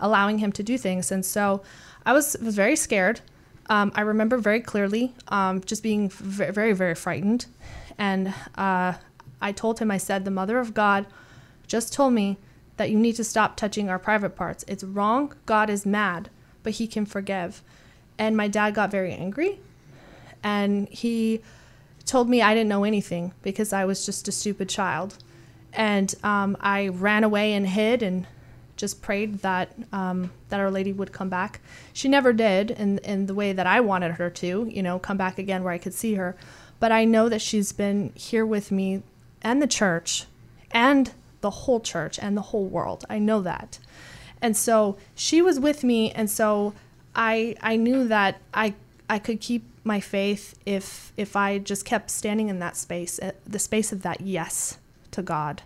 allowing 0.00 0.38
him 0.38 0.50
to 0.50 0.62
do 0.62 0.78
things. 0.78 1.12
And 1.12 1.22
so 1.22 1.62
I 2.06 2.14
was, 2.14 2.34
was 2.42 2.56
very 2.56 2.76
scared. 2.76 3.20
Um, 3.66 3.92
I 3.94 4.00
remember 4.00 4.38
very 4.38 4.60
clearly 4.60 5.12
um, 5.28 5.60
just 5.60 5.82
being 5.82 6.08
very, 6.08 6.50
very, 6.50 6.72
very 6.72 6.94
frightened. 6.94 7.44
And 7.98 8.32
uh, 8.56 8.94
I 9.42 9.52
told 9.52 9.80
him, 9.80 9.90
I 9.90 9.98
said, 9.98 10.24
the 10.24 10.30
Mother 10.30 10.58
of 10.58 10.72
God 10.72 11.04
just 11.66 11.92
told 11.92 12.14
me 12.14 12.38
that 12.78 12.90
you 12.90 12.98
need 12.98 13.16
to 13.16 13.24
stop 13.24 13.54
touching 13.54 13.90
our 13.90 13.98
private 13.98 14.34
parts. 14.34 14.64
It's 14.66 14.82
wrong. 14.82 15.34
God 15.44 15.68
is 15.68 15.84
mad, 15.84 16.30
but 16.62 16.72
he 16.72 16.86
can 16.86 17.04
forgive. 17.04 17.62
And 18.18 18.34
my 18.34 18.48
dad 18.48 18.74
got 18.74 18.90
very 18.90 19.12
angry 19.12 19.60
and 20.42 20.88
he 20.88 21.40
told 22.06 22.28
me 22.28 22.42
I 22.42 22.54
didn't 22.54 22.68
know 22.68 22.84
anything 22.84 23.32
because 23.42 23.72
I 23.72 23.84
was 23.84 24.04
just 24.04 24.28
a 24.28 24.32
stupid 24.32 24.68
child. 24.68 25.18
And 25.72 26.12
um, 26.24 26.56
I 26.60 26.88
ran 26.88 27.22
away 27.22 27.52
and 27.52 27.66
hid 27.66 28.02
and 28.02 28.26
just 28.76 29.02
prayed 29.02 29.40
that 29.40 29.72
um, 29.92 30.30
that 30.48 30.58
Our 30.58 30.70
Lady 30.70 30.92
would 30.92 31.12
come 31.12 31.28
back. 31.28 31.60
She 31.92 32.08
never 32.08 32.32
did 32.32 32.70
in, 32.70 32.98
in 32.98 33.26
the 33.26 33.34
way 33.34 33.52
that 33.52 33.66
I 33.66 33.80
wanted 33.80 34.12
her 34.12 34.30
to, 34.30 34.66
you 34.68 34.82
know, 34.82 34.98
come 34.98 35.16
back 35.16 35.38
again 35.38 35.62
where 35.62 35.72
I 35.72 35.78
could 35.78 35.94
see 35.94 36.14
her. 36.14 36.34
But 36.80 36.90
I 36.90 37.04
know 37.04 37.28
that 37.28 37.42
she's 37.42 37.72
been 37.72 38.10
here 38.14 38.46
with 38.46 38.72
me 38.72 39.02
and 39.42 39.62
the 39.62 39.66
church 39.66 40.24
and 40.72 41.12
the 41.42 41.50
whole 41.50 41.80
church 41.80 42.18
and 42.18 42.36
the 42.36 42.42
whole 42.42 42.66
world. 42.66 43.04
I 43.08 43.18
know 43.18 43.42
that. 43.42 43.78
And 44.42 44.56
so 44.56 44.96
she 45.14 45.42
was 45.42 45.60
with 45.60 45.84
me 45.84 46.10
and 46.12 46.30
so 46.30 46.72
I 47.14 47.56
I 47.60 47.76
knew 47.76 48.08
that 48.08 48.40
I 48.54 48.74
I 49.08 49.18
could 49.18 49.40
keep 49.40 49.64
my 49.84 50.00
faith 50.00 50.58
if 50.66 51.12
if 51.16 51.36
I 51.36 51.58
just 51.58 51.84
kept 51.84 52.10
standing 52.10 52.48
in 52.48 52.58
that 52.58 52.76
space, 52.76 53.18
uh, 53.18 53.32
the 53.46 53.58
space 53.58 53.92
of 53.92 54.02
that 54.02 54.20
yes 54.20 54.78
to 55.12 55.22
God. 55.22 55.62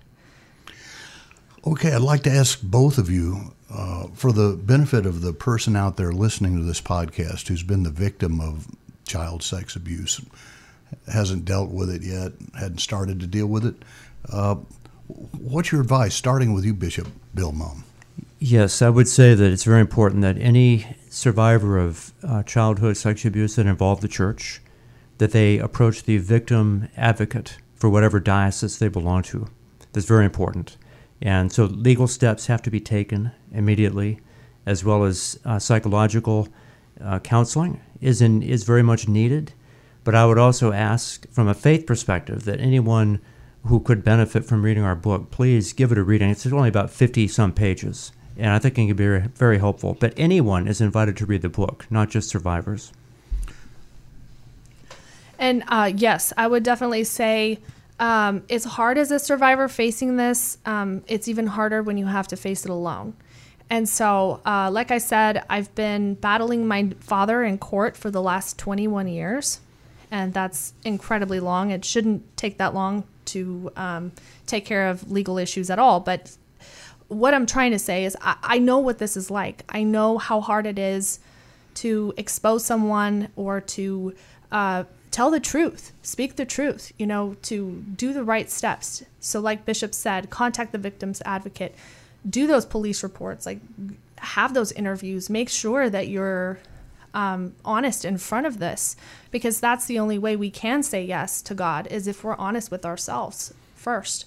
okay, 1.67 1.93
I'd 1.93 2.01
like 2.01 2.23
to 2.25 2.31
ask 2.31 2.61
both 2.63 2.99
of 2.99 3.11
you, 3.11 3.55
uh, 3.71 4.09
for 4.15 4.33
the 4.33 4.57
benefit 4.57 5.07
of 5.07 5.21
the 5.23 5.33
person 5.33 5.77
out 5.77 5.97
there 5.97 6.13
listening 6.13 6.57
to 6.59 6.63
this 6.63 6.81
podcast 6.81 7.49
who's 7.49 7.63
been 7.63 7.83
the 7.83 7.91
victim 7.91 8.41
of 8.41 8.69
child 9.07 9.43
sex 9.43 9.75
abuse, 9.77 10.21
hasn't 11.13 11.45
dealt 11.45 11.71
with 11.71 11.91
it 11.91 12.03
yet, 12.03 12.33
hadn't 12.59 12.79
started 12.81 13.21
to 13.21 13.27
deal 13.27 13.47
with 13.47 13.65
it. 13.65 13.75
Uh, 14.31 14.57
what's 15.39 15.73
your 15.73 15.81
advice, 15.81 16.15
starting 16.15 16.53
with 16.53 16.65
you, 16.65 16.75
Bishop 16.75 17.09
Bill 17.35 17.53
Muhm? 17.53 17.83
Yes, 18.47 18.83
I 18.83 18.91
would 18.91 19.09
say 19.09 19.33
that 19.33 19.53
it's 19.53 19.65
very 19.65 19.81
important 19.81 20.21
that 20.21 20.37
any 20.37 20.97
survivor 21.09 21.79
of 21.79 22.13
uh, 22.23 22.43
childhood 22.43 22.99
sexual 22.99 23.31
abuse 23.31 23.57
that 23.57 23.65
involved 23.65 24.03
the 24.03 24.07
church, 24.07 24.61
that 25.17 25.33
they 25.33 25.59
approach 25.59 26.03
the 26.03 26.19
victim 26.19 26.91
advocate 26.95 27.57
for 27.75 27.89
whatever 27.89 28.21
diocese 28.21 28.79
they 28.79 28.89
belong 28.89 29.23
to. 29.23 29.47
That's 29.95 30.05
very 30.05 30.27
important. 30.27 30.77
And 31.23 31.51
so 31.51 31.65
legal 31.65 32.07
steps 32.07 32.45
have 32.49 32.61
to 32.65 32.71
be 32.71 32.81
taken 32.81 33.33
immediately, 33.51 34.21
as 34.67 34.85
well 34.85 35.05
as 35.05 35.41
uh, 35.47 35.59
psychological 35.59 36.47
uh, 37.01 37.21
counseling 37.21 37.81
is, 38.03 38.21
in, 38.21 38.43
is 38.43 38.65
very 38.65 38.83
much 38.83 39.09
needed. 39.09 39.55
But 40.05 40.15
I 40.15 40.27
would 40.27 40.37
also 40.37 40.71
ask, 40.71 41.27
from 41.31 41.49
a 41.49 41.55
faith 41.55 41.87
perspective, 41.87 42.45
that 42.45 42.61
anyone 42.61 43.23
who 43.69 43.81
could 43.81 44.05
benefit 44.05 44.45
from 44.45 44.63
reading 44.63 44.85
our 44.85 44.95
book, 44.95 45.31
please 45.31 45.73
give 45.73 45.91
it 45.93 45.97
a 45.97 46.05
reading. 46.05 46.29
It's 46.29 46.45
only 46.45 46.69
about 46.69 46.91
50 46.91 47.27
some 47.29 47.51
pages, 47.51 48.13
and 48.37 48.51
I 48.51 48.59
think 48.59 48.75
it 48.75 48.97
can 48.97 48.97
be 48.97 49.29
very, 49.35 49.59
helpful. 49.59 49.97
But 49.99 50.15
anyone 50.17 50.67
is 50.67 50.81
invited 50.81 51.17
to 51.19 51.27
read 51.27 51.43
the 51.43 51.49
book, 51.49 51.87
not 51.91 52.11
just 52.11 52.29
survivors. 52.29 52.93
And 55.39 55.65
uh, 55.69 55.93
yes, 55.95 56.33
I 56.37 56.47
would 56.47 56.63
definitely 56.63 57.05
say 57.05 57.59
um, 58.01 58.43
it's 58.49 58.65
hard 58.65 58.99
as 58.99 59.11
a 59.11 59.19
survivor 59.19 59.69
facing 59.69 60.17
this. 60.17 60.59
Um, 60.67 61.05
it's 61.07 61.29
even 61.29 61.47
harder 61.47 61.83
when 61.83 61.99
you 61.99 62.07
have 62.07 62.29
to 62.29 62.37
face 62.37 62.65
it 62.65 62.71
alone. 62.71 63.15
And 63.71 63.89
so, 63.89 64.41
uh, 64.45 64.71
like 64.71 64.91
I 64.91 64.99
said, 64.99 65.45
I've 65.49 65.75
been 65.75 66.15
battling 66.15 66.67
my 66.67 66.91
father 67.01 67.43
in 67.43 67.59
court 67.59 67.97
for 67.97 68.11
the 68.11 68.21
last 68.21 68.59
21 68.59 69.09
years, 69.09 69.61
and 70.11 70.35
that's 70.35 70.75
incredibly 70.85 71.41
long. 71.41 71.71
It 71.71 71.85
shouldn't 71.85 72.37
take 72.37 72.59
that 72.59 72.75
long 72.75 73.05
to 73.27 73.73
um, 73.77 74.13
take 74.47 74.67
care 74.67 74.89
of 74.89 75.11
legal 75.11 75.39
issues 75.39 75.71
at 75.71 75.79
all. 75.79 76.01
But 76.01 76.37
what 77.09 77.35
I'm 77.35 77.47
trying 77.47 77.73
to 77.73 77.79
say 77.79 78.05
is, 78.05 78.17
I, 78.21 78.37
I 78.43 78.59
know 78.59 78.79
what 78.79 78.99
this 78.99 79.17
is 79.17 79.31
like. 79.31 79.65
I 79.69 79.83
know 79.83 80.19
how 80.19 80.41
hard 80.41 80.67
it 80.67 80.79
is 80.79 81.19
to 81.75 82.15
expose 82.17 82.65
someone 82.65 83.29
or 83.37 83.61
to 83.61 84.15
uh, 84.53 84.85
tell 85.11 85.31
the 85.31 85.41
truth, 85.41 85.93
speak 86.03 86.37
the 86.37 86.45
truth, 86.45 86.93
you 86.99 87.07
know, 87.07 87.37
to 87.43 87.85
do 87.97 88.13
the 88.13 88.25
right 88.25 88.51
steps. 88.51 89.05
So, 89.21 89.41
like 89.41 89.65
Bishop 89.65 89.95
said, 89.95 90.31
contact 90.31 90.73
the 90.73 90.79
victim's 90.79 91.23
advocate, 91.25 91.75
do 92.29 92.47
those 92.47 92.65
police 92.65 93.03
reports, 93.03 93.47
like 93.47 93.59
have 94.19 94.55
those 94.55 94.73
interviews, 94.73 95.29
make 95.29 95.49
sure 95.49 95.91
that 95.91 96.09
you're 96.09 96.59
um, 97.13 97.55
honest 97.65 98.05
in 98.05 98.19
front 98.19 98.47
of 98.47 98.59
this, 98.59 98.97
because 99.31 99.61
that's 99.61 99.87
the 99.87 99.99
only 99.99 100.19
way 100.19 100.37
we 100.37 100.51
can 100.51 100.83
say 100.83 101.05
yes 101.05 101.43
to 101.43 101.55
God 101.55 101.87
is 101.89 102.07
if 102.09 102.25
we're 102.25 102.37
honest 102.37 102.71
with 102.71 102.85
ourselves 102.85 103.53
first. 103.75 104.27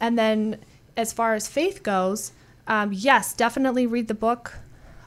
And 0.00 0.18
then, 0.18 0.58
as 0.96 1.12
far 1.12 1.34
as 1.34 1.48
faith 1.48 1.82
goes, 1.82 2.32
um, 2.66 2.92
yes, 2.92 3.34
definitely 3.34 3.86
read 3.86 4.08
the 4.08 4.14
book. 4.14 4.54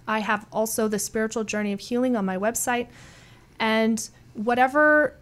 I 0.08 0.20
have 0.20 0.46
also 0.52 0.88
the 0.88 1.00
spiritual 1.00 1.44
journey 1.44 1.74
of 1.74 1.80
healing 1.80 2.16
on 2.16 2.26
my 2.26 2.38
website, 2.38 2.88
and 3.60 4.08
whatever 4.34 5.16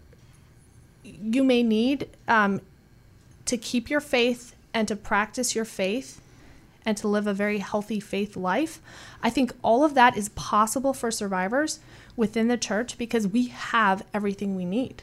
you 1.03 1.43
may 1.43 1.63
need 1.63 2.09
um, 2.27 2.61
to 3.45 3.57
keep 3.57 3.89
your 3.89 3.99
faith 3.99 4.55
and 4.73 4.87
to 4.87 4.95
practice 4.95 5.55
your 5.55 5.65
faith 5.65 6.21
and 6.85 6.97
to 6.97 7.07
live 7.07 7.25
a 7.25 7.33
very 7.33 7.59
healthy 7.59 7.99
faith 7.99 8.35
life. 8.35 8.79
I 9.23 9.29
think 9.29 9.53
all 9.63 9.83
of 9.83 9.95
that 9.95 10.15
is 10.15 10.29
possible 10.29 10.93
for 10.93 11.09
survivors 11.09 11.79
within 12.15 12.47
the 12.47 12.57
church 12.57 12.97
because 12.97 13.27
we 13.27 13.47
have 13.47 14.05
everything 14.13 14.55
we 14.55 14.65
need. 14.65 15.01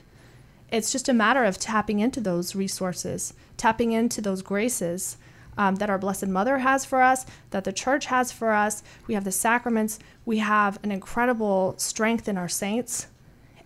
It's 0.71 0.93
just 0.93 1.09
a 1.09 1.13
matter 1.13 1.45
of 1.45 1.59
tapping 1.59 2.01
into 2.01 2.21
those 2.21 2.55
resources, 2.55 3.35
tapping 3.57 3.93
into 3.93 4.21
those 4.21 4.43
graces 4.43 5.17
um, 5.59 5.77
that 5.77 5.91
our 5.91 5.99
Blessed 5.99 6.29
Mother 6.29 6.59
has 6.59 6.85
for 6.85 7.03
us, 7.03 7.27
that 7.51 7.65
the 7.65 7.73
church 7.73 8.07
has 8.07 8.33
for 8.33 8.53
us. 8.53 8.83
We 9.07 9.15
have 9.15 9.25
the 9.25 9.33
sacraments. 9.33 9.99
We 10.25 10.39
have 10.39 10.79
an 10.83 10.91
incredible 10.91 11.75
strength 11.79 12.29
in 12.29 12.37
our 12.37 12.49
saints. 12.49 13.09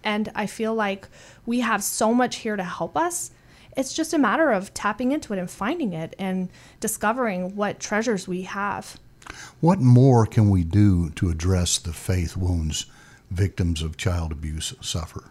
And 0.02 0.30
I 0.34 0.46
feel 0.46 0.74
like 0.74 1.08
we 1.44 1.60
have 1.60 1.82
so 1.82 2.14
much 2.14 2.36
here 2.36 2.56
to 2.56 2.62
help 2.62 2.96
us. 2.96 3.30
It's 3.76 3.92
just 3.92 4.14
a 4.14 4.18
matter 4.18 4.50
of 4.50 4.72
tapping 4.72 5.12
into 5.12 5.32
it 5.32 5.38
and 5.38 5.50
finding 5.50 5.92
it 5.92 6.14
and 6.18 6.48
discovering 6.80 7.56
what 7.56 7.78
treasures 7.78 8.26
we 8.26 8.42
have. 8.42 8.98
What 9.60 9.80
more 9.80 10.24
can 10.26 10.48
we 10.48 10.64
do 10.64 11.10
to 11.10 11.28
address 11.28 11.78
the 11.78 11.92
faith 11.92 12.36
wounds 12.36 12.86
victims 13.30 13.82
of 13.82 13.96
child 13.96 14.32
abuse 14.32 14.72
suffer? 14.80 15.30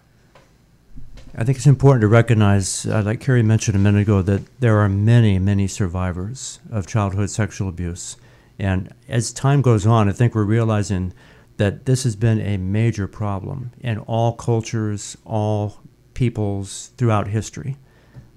I 1.37 1.43
think 1.43 1.57
it's 1.57 1.67
important 1.67 2.01
to 2.01 2.07
recognize, 2.07 2.85
uh, 2.85 3.01
like 3.03 3.19
Carrie 3.19 3.43
mentioned 3.43 3.75
a 3.75 3.79
minute 3.79 4.03
ago, 4.03 4.21
that 4.21 4.41
there 4.61 4.79
are 4.79 4.87
many, 4.87 5.37
many 5.37 5.67
survivors 5.67 6.59
of 6.71 6.87
childhood 6.87 7.29
sexual 7.29 7.67
abuse. 7.67 8.15
And 8.57 8.93
as 9.09 9.33
time 9.33 9.61
goes 9.61 9.85
on, 9.85 10.07
I 10.07 10.13
think 10.13 10.33
we're 10.33 10.45
realizing 10.45 11.13
that 11.57 11.85
this 11.85 12.03
has 12.03 12.15
been 12.15 12.39
a 12.39 12.55
major 12.55 13.05
problem 13.07 13.71
in 13.81 13.97
all 13.99 14.31
cultures, 14.31 15.17
all 15.25 15.81
peoples 16.13 16.91
throughout 16.97 17.27
history. 17.27 17.75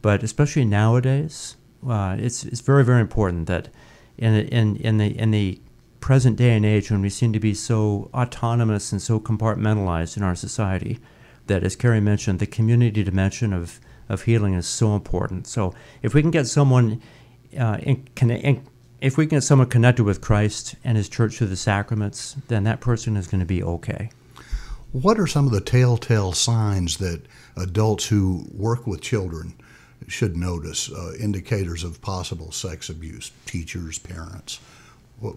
But 0.03 0.25
especially 0.25 0.65
nowadays, 0.65 1.57
uh, 1.89 2.17
it's, 2.19 2.43
it's 2.45 2.61
very, 2.61 2.85
very 2.85 3.01
important 3.01 3.47
that 3.47 3.69
in, 4.17 4.35
in, 4.35 4.77
in, 4.77 4.99
the, 4.99 5.17
in 5.17 5.31
the 5.31 5.61
present 6.01 6.37
day 6.37 6.57
and 6.57 6.67
age 6.67 6.91
when 6.91 7.03
we 7.03 7.11
seem 7.11 7.33
to 7.33 7.41
be 7.41 7.55
so 7.55 8.11
autonomous 8.13 8.91
and 8.91 9.01
so 9.01 9.21
compartmentalized 9.21 10.17
in 10.17 10.25
our 10.25 10.35
society, 10.35 10.99
that, 11.49 11.65
as 11.65 11.77
Carrie 11.77 12.01
mentioned, 12.01 12.39
the 12.39 12.47
community 12.47 13.03
dimension 13.03 13.53
of, 13.53 13.81
of 14.09 14.23
healing 14.23 14.55
is 14.55 14.67
so 14.67 14.95
important. 14.95 15.47
So 15.47 15.75
if 16.03 16.15
we 16.15 16.23
can 16.23 16.31
get 16.31 16.47
someone 16.47 17.03
uh, 17.59 17.79
in, 17.83 18.07
in, 18.21 18.67
if 19.01 19.17
we 19.17 19.27
can 19.27 19.39
get 19.39 19.43
someone 19.43 19.69
connected 19.69 20.05
with 20.05 20.21
Christ 20.21 20.75
and 20.85 20.97
His 20.97 21.09
church 21.09 21.39
through 21.39 21.49
the 21.49 21.57
sacraments, 21.57 22.37
then 22.49 22.65
that 22.65 22.81
person 22.81 23.17
is 23.17 23.27
going 23.27 23.41
to 23.41 23.47
be 23.47 23.63
okay. 23.63 24.11
What 24.93 25.19
are 25.19 25.27
some 25.27 25.47
of 25.47 25.53
the 25.53 25.61
telltale 25.61 26.33
signs 26.33 26.97
that 26.97 27.23
adults 27.57 28.07
who 28.07 28.47
work 28.53 28.87
with 28.87 29.03
children 29.03 29.55
should 30.07 30.37
notice, 30.37 30.91
uh, 30.91 31.13
indicators 31.21 31.85
of 31.85 32.01
possible 32.01 32.53
sex 32.53 32.89
abuse, 32.89 33.31
teachers, 33.45 33.99
parents? 33.99 34.61
What, 35.21 35.37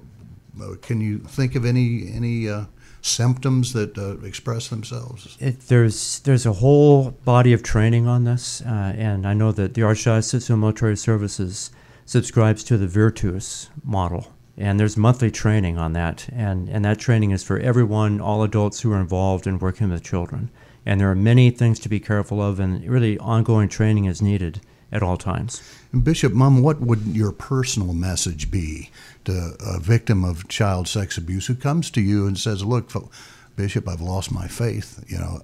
uh, 0.62 0.76
can 0.82 1.02
you 1.02 1.20
think 1.20 1.56
of 1.56 1.66
any 1.66 2.12
any 2.14 2.48
uh, 2.48 2.66
symptoms 3.02 3.74
that 3.74 3.98
uh, 3.98 4.18
express 4.26 4.70
themselves? 4.70 5.38
It, 5.40 5.62
there's 5.62 6.20
there's 6.20 6.46
a 6.46 6.54
whole 6.54 7.12
body 7.12 7.54
of 7.54 7.64
training 7.64 8.08
on 8.08 8.24
this, 8.24 8.62
uh, 8.62 8.94
and 8.98 9.26
I 9.26 9.34
know 9.34 9.52
that 9.52 9.74
the 9.74 9.82
Archdiocese 9.82 10.50
of 10.50 10.60
Military 10.60 10.98
Services 10.98 11.72
subscribes 12.06 12.64
to 12.66 12.78
the 12.78 12.88
Virtus 12.88 13.70
model, 13.84 14.34
and 14.58 14.80
there's 14.80 14.98
monthly 14.98 15.32
training 15.32 15.78
on 15.78 15.94
that, 15.94 16.28
and 16.32 16.70
and 16.70 16.86
that 16.86 17.00
training 17.00 17.32
is 17.32 17.44
for 17.44 17.60
everyone, 17.60 18.22
all 18.22 18.44
adults 18.44 18.82
who 18.82 18.94
are 18.94 19.00
involved 19.00 19.48
in 19.48 19.60
working 19.60 19.90
with 19.90 20.04
children, 20.04 20.50
and 20.86 21.00
there 21.00 21.10
are 21.10 21.16
many 21.16 21.50
things 21.50 21.80
to 21.80 21.90
be 21.90 22.00
careful 22.00 22.42
of, 22.42 22.60
and 22.60 22.88
really 22.88 23.18
ongoing 23.18 23.68
training 23.68 24.06
is 24.06 24.22
needed 24.22 24.62
at 24.92 25.02
all 25.02 25.18
times. 25.18 25.62
Bishop 26.04 26.34
Muhm, 26.34 26.62
what 26.62 26.82
would 26.82 27.08
your 27.08 27.32
personal 27.32 27.94
message 27.94 28.52
be 28.52 28.90
to 29.26 29.56
a 29.60 29.80
victim 29.80 30.24
of 30.24 30.48
child 30.48 30.88
sex 30.88 31.18
abuse 31.18 31.48
who 31.48 31.56
comes 31.56 31.90
to 31.92 32.02
you 32.02 32.28
and 32.28 32.38
says, 32.38 32.64
"Look, 32.64 32.92
Bishop, 33.56 33.88
I've 33.88 34.02
lost 34.02 34.32
my 34.32 34.48
faith. 34.48 35.04
You 35.08 35.18
know, 35.18 35.42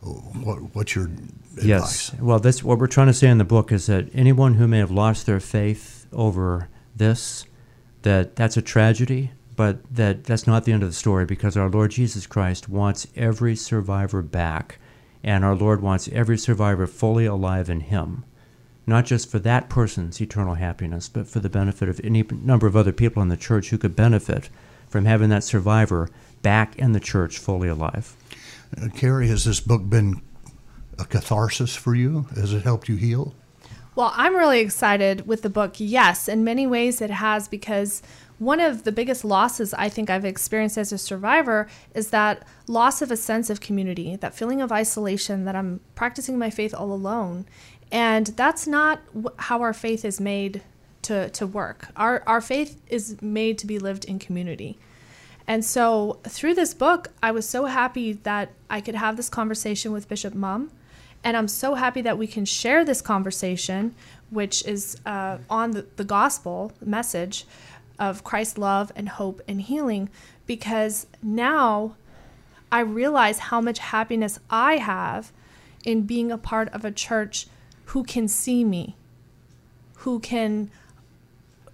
what, 0.00 0.74
what's 0.74 0.94
your 0.94 1.06
advice?" 1.06 1.64
Yes. 1.64 2.14
Well, 2.20 2.38
this 2.38 2.62
what 2.62 2.78
we're 2.78 2.86
trying 2.86 3.08
to 3.08 3.14
say 3.14 3.28
in 3.28 3.38
the 3.38 3.44
book 3.44 3.72
is 3.72 3.86
that 3.86 4.08
anyone 4.14 4.54
who 4.54 4.66
may 4.66 4.78
have 4.78 4.90
lost 4.90 5.26
their 5.26 5.40
faith 5.40 6.06
over 6.12 6.68
this, 6.94 7.44
that 8.02 8.36
that's 8.36 8.56
a 8.56 8.62
tragedy, 8.62 9.32
but 9.56 9.78
that 9.94 10.24
that's 10.24 10.46
not 10.46 10.64
the 10.64 10.72
end 10.72 10.82
of 10.82 10.88
the 10.88 10.94
story 10.94 11.24
because 11.24 11.56
our 11.56 11.68
Lord 11.68 11.90
Jesus 11.90 12.26
Christ 12.26 12.68
wants 12.68 13.06
every 13.16 13.56
survivor 13.56 14.22
back, 14.22 14.78
and 15.22 15.44
our 15.44 15.54
Lord 15.54 15.80
wants 15.82 16.08
every 16.08 16.38
survivor 16.38 16.86
fully 16.86 17.26
alive 17.26 17.68
in 17.70 17.80
Him 17.80 18.24
not 18.86 19.04
just 19.04 19.30
for 19.30 19.38
that 19.40 19.68
person's 19.68 20.20
eternal 20.20 20.54
happiness, 20.54 21.08
but 21.08 21.26
for 21.26 21.40
the 21.40 21.48
benefit 21.48 21.88
of 21.88 22.00
any 22.04 22.22
number 22.22 22.66
of 22.66 22.76
other 22.76 22.92
people 22.92 23.22
in 23.22 23.28
the 23.28 23.36
church 23.36 23.70
who 23.70 23.78
could 23.78 23.96
benefit 23.96 24.48
from 24.88 25.04
having 25.04 25.28
that 25.30 25.44
survivor 25.44 26.08
back 26.42 26.76
in 26.76 26.92
the 26.92 27.00
church 27.00 27.38
fully 27.38 27.68
alive. 27.68 28.14
Uh, 28.80 28.88
Carrie, 28.94 29.28
has 29.28 29.44
this 29.44 29.60
book 29.60 29.88
been 29.88 30.22
a 30.98 31.04
catharsis 31.04 31.74
for 31.74 31.94
you? 31.94 32.26
Has 32.36 32.52
it 32.52 32.62
helped 32.62 32.88
you 32.88 32.96
heal? 32.96 33.34
Well, 33.96 34.12
I'm 34.14 34.36
really 34.36 34.60
excited 34.60 35.26
with 35.26 35.42
the 35.42 35.50
book. 35.50 35.74
Yes, 35.78 36.28
in 36.28 36.44
many 36.44 36.66
ways 36.66 37.00
it 37.00 37.10
has 37.10 37.48
because 37.48 38.02
one 38.38 38.60
of 38.60 38.84
the 38.84 38.92
biggest 38.92 39.24
losses 39.24 39.72
I 39.74 39.88
think 39.88 40.10
I've 40.10 40.24
experienced 40.24 40.76
as 40.76 40.92
a 40.92 40.98
survivor 40.98 41.68
is 41.94 42.10
that 42.10 42.46
loss 42.66 43.00
of 43.00 43.10
a 43.10 43.16
sense 43.16 43.48
of 43.48 43.60
community, 43.60 44.16
that 44.16 44.34
feeling 44.34 44.60
of 44.60 44.70
isolation 44.70 45.44
that 45.44 45.56
I'm 45.56 45.80
practicing 45.94 46.38
my 46.38 46.50
faith 46.50 46.74
all 46.74 46.92
alone. 46.92 47.46
And 47.90 48.26
that's 48.28 48.66
not 48.66 49.00
how 49.38 49.62
our 49.62 49.72
faith 49.72 50.04
is 50.04 50.20
made 50.20 50.62
to, 51.02 51.30
to 51.30 51.46
work. 51.46 51.88
Our, 51.96 52.22
our 52.26 52.40
faith 52.40 52.80
is 52.88 53.20
made 53.22 53.58
to 53.58 53.66
be 53.66 53.78
lived 53.78 54.04
in 54.04 54.18
community. 54.18 54.76
And 55.46 55.64
so 55.64 56.18
through 56.24 56.54
this 56.54 56.74
book, 56.74 57.12
I 57.22 57.30
was 57.30 57.48
so 57.48 57.66
happy 57.66 58.14
that 58.24 58.50
I 58.68 58.80
could 58.80 58.96
have 58.96 59.16
this 59.16 59.28
conversation 59.28 59.92
with 59.92 60.08
Bishop 60.08 60.34
Muhm. 60.34 60.70
And 61.22 61.36
I'm 61.36 61.48
so 61.48 61.74
happy 61.74 62.02
that 62.02 62.18
we 62.18 62.26
can 62.26 62.44
share 62.44 62.84
this 62.84 63.00
conversation, 63.00 63.94
which 64.30 64.64
is 64.66 64.96
uh, 65.06 65.38
on 65.48 65.70
the, 65.72 65.86
the 65.96 66.04
gospel 66.04 66.72
message 66.84 67.46
of 67.98 68.24
Christ's 68.24 68.58
love 68.58 68.92
and 68.94 69.08
hope 69.08 69.40
and 69.48 69.60
healing, 69.60 70.08
because 70.46 71.06
now 71.22 71.96
I 72.70 72.80
realize 72.80 73.38
how 73.38 73.60
much 73.60 73.78
happiness 73.78 74.38
I 74.50 74.78
have 74.78 75.32
in 75.84 76.02
being 76.02 76.32
a 76.32 76.38
part 76.38 76.68
of 76.70 76.84
a 76.84 76.90
church 76.90 77.46
who 77.86 78.02
can 78.02 78.28
see 78.28 78.64
me, 78.64 78.96
who 79.98 80.18
can 80.18 80.70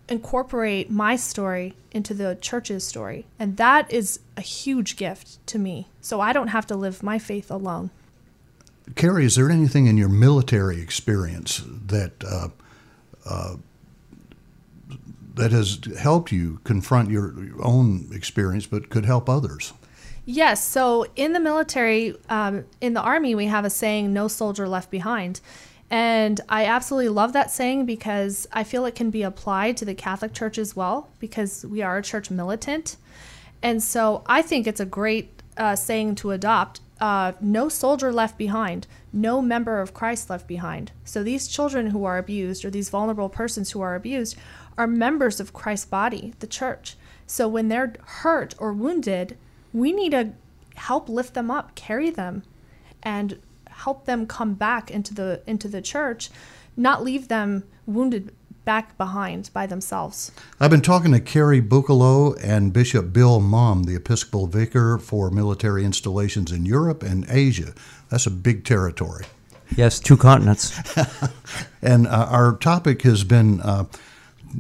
incorporate 0.09 0.91
my 0.91 1.17
story 1.17 1.75
into 1.91 2.13
the 2.13 2.37
church's 2.41 2.87
story. 2.87 3.25
And 3.39 3.57
that 3.57 3.91
is 3.91 4.21
a 4.37 4.43
huge 4.43 4.97
gift 4.97 5.45
to 5.47 5.59
me. 5.59 5.89
So 6.01 6.21
I 6.21 6.33
don't 6.33 6.49
have 6.49 6.67
to 6.67 6.77
live 6.77 7.03
my 7.03 7.19
faith 7.19 7.51
alone. 7.51 7.91
Carrie, 8.95 9.25
is 9.25 9.37
there 9.37 9.51
anything 9.51 9.87
in 9.87 9.97
your 9.97 10.09
military 10.09 10.81
experience 10.81 11.63
that 11.87 12.13
uh, 12.25 12.49
uh, 13.25 13.57
that 15.35 15.53
has 15.53 15.79
helped 15.99 16.33
you 16.33 16.61
confront 16.65 17.11
your 17.11 17.35
own 17.61 18.09
experience, 18.13 18.67
but 18.67 18.91
could 18.91 19.05
help 19.05 19.29
others? 19.29 19.73
Yes. 20.25 20.65
So 20.65 21.07
in 21.17 21.33
the 21.33 21.41
military, 21.41 22.15
um, 22.29 22.65
in 22.81 22.93
the 22.95 23.01
army, 23.01 23.35
we 23.35 23.47
have 23.47 23.65
a 23.65 23.71
saying, 23.71 24.13
"No 24.13 24.29
soldier 24.29 24.69
left 24.69 24.91
behind." 24.91 25.41
And 25.91 26.41
I 26.49 26.65
absolutely 26.65 27.11
love 27.11 27.35
that 27.35 27.51
saying 27.51 27.85
because 27.85 28.49
I 28.51 28.65
feel 28.65 28.87
it 28.87 28.95
can 28.95 29.11
be 29.11 29.23
applied 29.23 29.77
to 29.77 29.85
the 29.85 29.95
Catholic 29.95 30.33
Church 30.33 30.57
as 30.57 30.75
well 30.75 31.11
because 31.19 31.67
we 31.67 31.83
are 31.83 31.99
a 31.99 32.03
church 32.03 32.31
militant. 32.31 32.97
And 33.63 33.83
so 33.83 34.23
I 34.27 34.41
think 34.41 34.67
it's 34.67 34.81
a 34.81 34.87
great 34.87 35.43
uh, 35.59 35.77
saying 35.77 36.15
to 36.17 36.31
adopt. 36.31 36.81
Uh, 36.99 37.33
no 37.41 37.69
soldier 37.69 38.13
left 38.13 38.39
behind, 38.39 38.87
no 39.13 39.43
member 39.43 39.81
of 39.81 39.93
Christ 39.93 40.31
left 40.31 40.47
behind. 40.47 40.93
So 41.05 41.23
these 41.23 41.49
children 41.49 41.89
who 41.89 42.05
are 42.05 42.17
abused 42.17 42.65
or 42.65 42.71
these 42.71 42.89
vulnerable 42.89 43.29
persons 43.29 43.73
who 43.73 43.81
are 43.81 43.95
abused 43.95 44.37
are 44.77 44.87
members 44.87 45.41
of 45.41 45.53
Christ's 45.53 45.87
body, 45.87 46.35
the 46.41 46.47
church. 46.47 46.97
So 47.27 47.49
when 47.49 47.69
they're 47.69 47.95
hurt 48.05 48.55
or 48.59 48.73
wounded, 48.73 49.37
we 49.73 49.93
need 49.93 50.11
to 50.11 50.33
help 50.75 51.09
lift 51.09 51.35
them 51.35 51.51
up, 51.51 51.75
carry 51.75 52.11
them, 52.11 52.43
and 53.03 53.39
help 53.69 54.05
them 54.05 54.27
come 54.27 54.55
back 54.55 54.91
into 54.91 55.15
the 55.15 55.43
into 55.47 55.69
the 55.69 55.83
church, 55.83 56.31
not 56.77 57.03
leave 57.03 57.29
them 57.29 57.65
wounded 57.87 58.33
back 58.65 58.97
behind 58.97 59.51
by 59.53 59.67
themselves. 59.67 60.31
I've 60.61 60.71
been 60.71 60.83
talking 60.83 61.13
to 61.13 61.21
Carrie 61.21 61.61
Bucalo 61.61 62.35
and 62.35 62.73
Bishop 62.73 63.13
Bill 63.13 63.41
Muhm, 63.41 63.87
the 63.87 63.97
Episcopal 63.97 64.47
Vicar 64.47 64.99
for 64.99 65.31
military 65.31 65.85
installations 65.85 66.53
in 66.53 66.65
Europe 66.65 67.03
and 67.03 67.27
Asia. 67.29 67.75
That's 68.09 68.27
a 68.27 68.31
big 68.31 68.65
territory. 68.65 69.25
Yes, 69.77 69.99
two 69.99 70.17
continents. 70.17 70.79
and 71.83 72.07
uh, 72.07 72.27
our 72.31 72.57
topic 72.57 73.03
has 73.03 73.25
been 73.25 73.61
uh, 73.63 73.85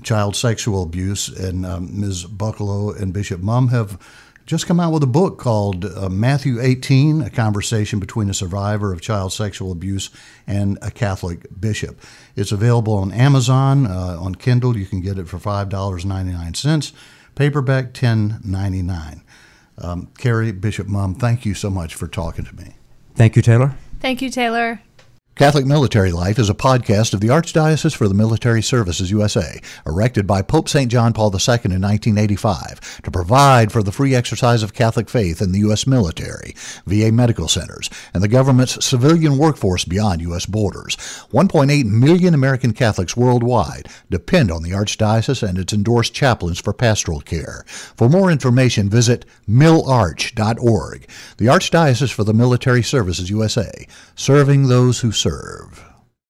child 0.02 0.36
sexual 0.36 0.82
abuse, 0.82 1.28
and 1.28 1.66
um, 1.66 2.00
Ms. 2.00 2.24
Bucalo 2.24 2.92
and 2.92 3.12
Bishop 3.12 3.40
Muhm 3.40 3.70
have 3.70 3.98
just 4.46 4.66
come 4.66 4.80
out 4.80 4.92
with 4.92 5.02
a 5.02 5.08
book 5.08 5.38
called 5.38 5.84
uh, 5.84 6.08
Matthew 6.08 6.60
18, 6.60 7.22
a 7.22 7.30
conversation 7.30 8.00
between 8.00 8.28
a 8.28 8.34
survivor 8.34 8.92
of 8.92 9.00
child 9.00 9.32
sexual 9.32 9.70
abuse 9.70 10.10
and 10.46 10.78
a 10.82 10.90
Catholic 10.90 11.46
bishop. 11.60 12.00
It's 12.34 12.52
available 12.52 12.94
on 12.94 13.12
Amazon, 13.12 13.86
uh, 13.86 14.16
on 14.20 14.34
Kindle. 14.34 14.76
You 14.76 14.86
can 14.86 15.00
get 15.00 15.18
it 15.18 15.28
for 15.28 15.38
$5.99, 15.38 16.92
paperback 17.34 17.92
$10.99. 17.92 19.22
Um, 19.78 20.08
Carrie 20.18 20.52
Bishop 20.52 20.86
Muhm, 20.86 21.18
thank 21.18 21.46
you 21.46 21.54
so 21.54 21.70
much 21.70 21.94
for 21.94 22.06
talking 22.06 22.44
to 22.44 22.54
me. 22.54 22.74
Thank 23.14 23.36
you, 23.36 23.42
Taylor. 23.42 23.74
Thank 24.00 24.22
you, 24.22 24.30
Taylor. 24.30 24.80
Catholic 25.34 25.64
Military 25.64 26.12
Life 26.12 26.38
is 26.38 26.50
a 26.50 26.54
podcast 26.54 27.14
of 27.14 27.20
the 27.20 27.28
Archdiocese 27.28 27.96
for 27.96 28.06
the 28.06 28.12
Military 28.12 28.60
Services 28.60 29.10
USA, 29.10 29.62
erected 29.86 30.26
by 30.26 30.42
Pope 30.42 30.68
St. 30.68 30.92
John 30.92 31.14
Paul 31.14 31.30
II 31.30 31.54
in 31.64 31.80
1985 31.80 33.00
to 33.02 33.10
provide 33.10 33.72
for 33.72 33.82
the 33.82 33.92
free 33.92 34.14
exercise 34.14 34.62
of 34.62 34.74
Catholic 34.74 35.08
faith 35.08 35.40
in 35.40 35.52
the 35.52 35.60
U.S. 35.60 35.86
military, 35.86 36.54
VA 36.84 37.10
medical 37.10 37.48
centers, 37.48 37.88
and 38.12 38.22
the 38.22 38.28
government's 38.28 38.84
civilian 38.84 39.38
workforce 39.38 39.86
beyond 39.86 40.20
U.S. 40.20 40.44
borders. 40.44 40.96
1.8 41.32 41.86
million 41.86 42.34
American 42.34 42.74
Catholics 42.74 43.16
worldwide 43.16 43.88
depend 44.10 44.50
on 44.50 44.62
the 44.62 44.72
Archdiocese 44.72 45.42
and 45.42 45.56
its 45.56 45.72
endorsed 45.72 46.12
chaplains 46.12 46.60
for 46.60 46.74
pastoral 46.74 47.22
care. 47.22 47.64
For 47.66 48.10
more 48.10 48.30
information, 48.30 48.90
visit 48.90 49.24
milarch.org. 49.48 51.08
The 51.38 51.46
Archdiocese 51.46 52.12
for 52.12 52.22
the 52.22 52.34
Military 52.34 52.82
Services 52.82 53.30
USA, 53.30 53.86
serving 54.14 54.68
those 54.68 55.00
who 55.00 55.10
serve. 55.22 55.91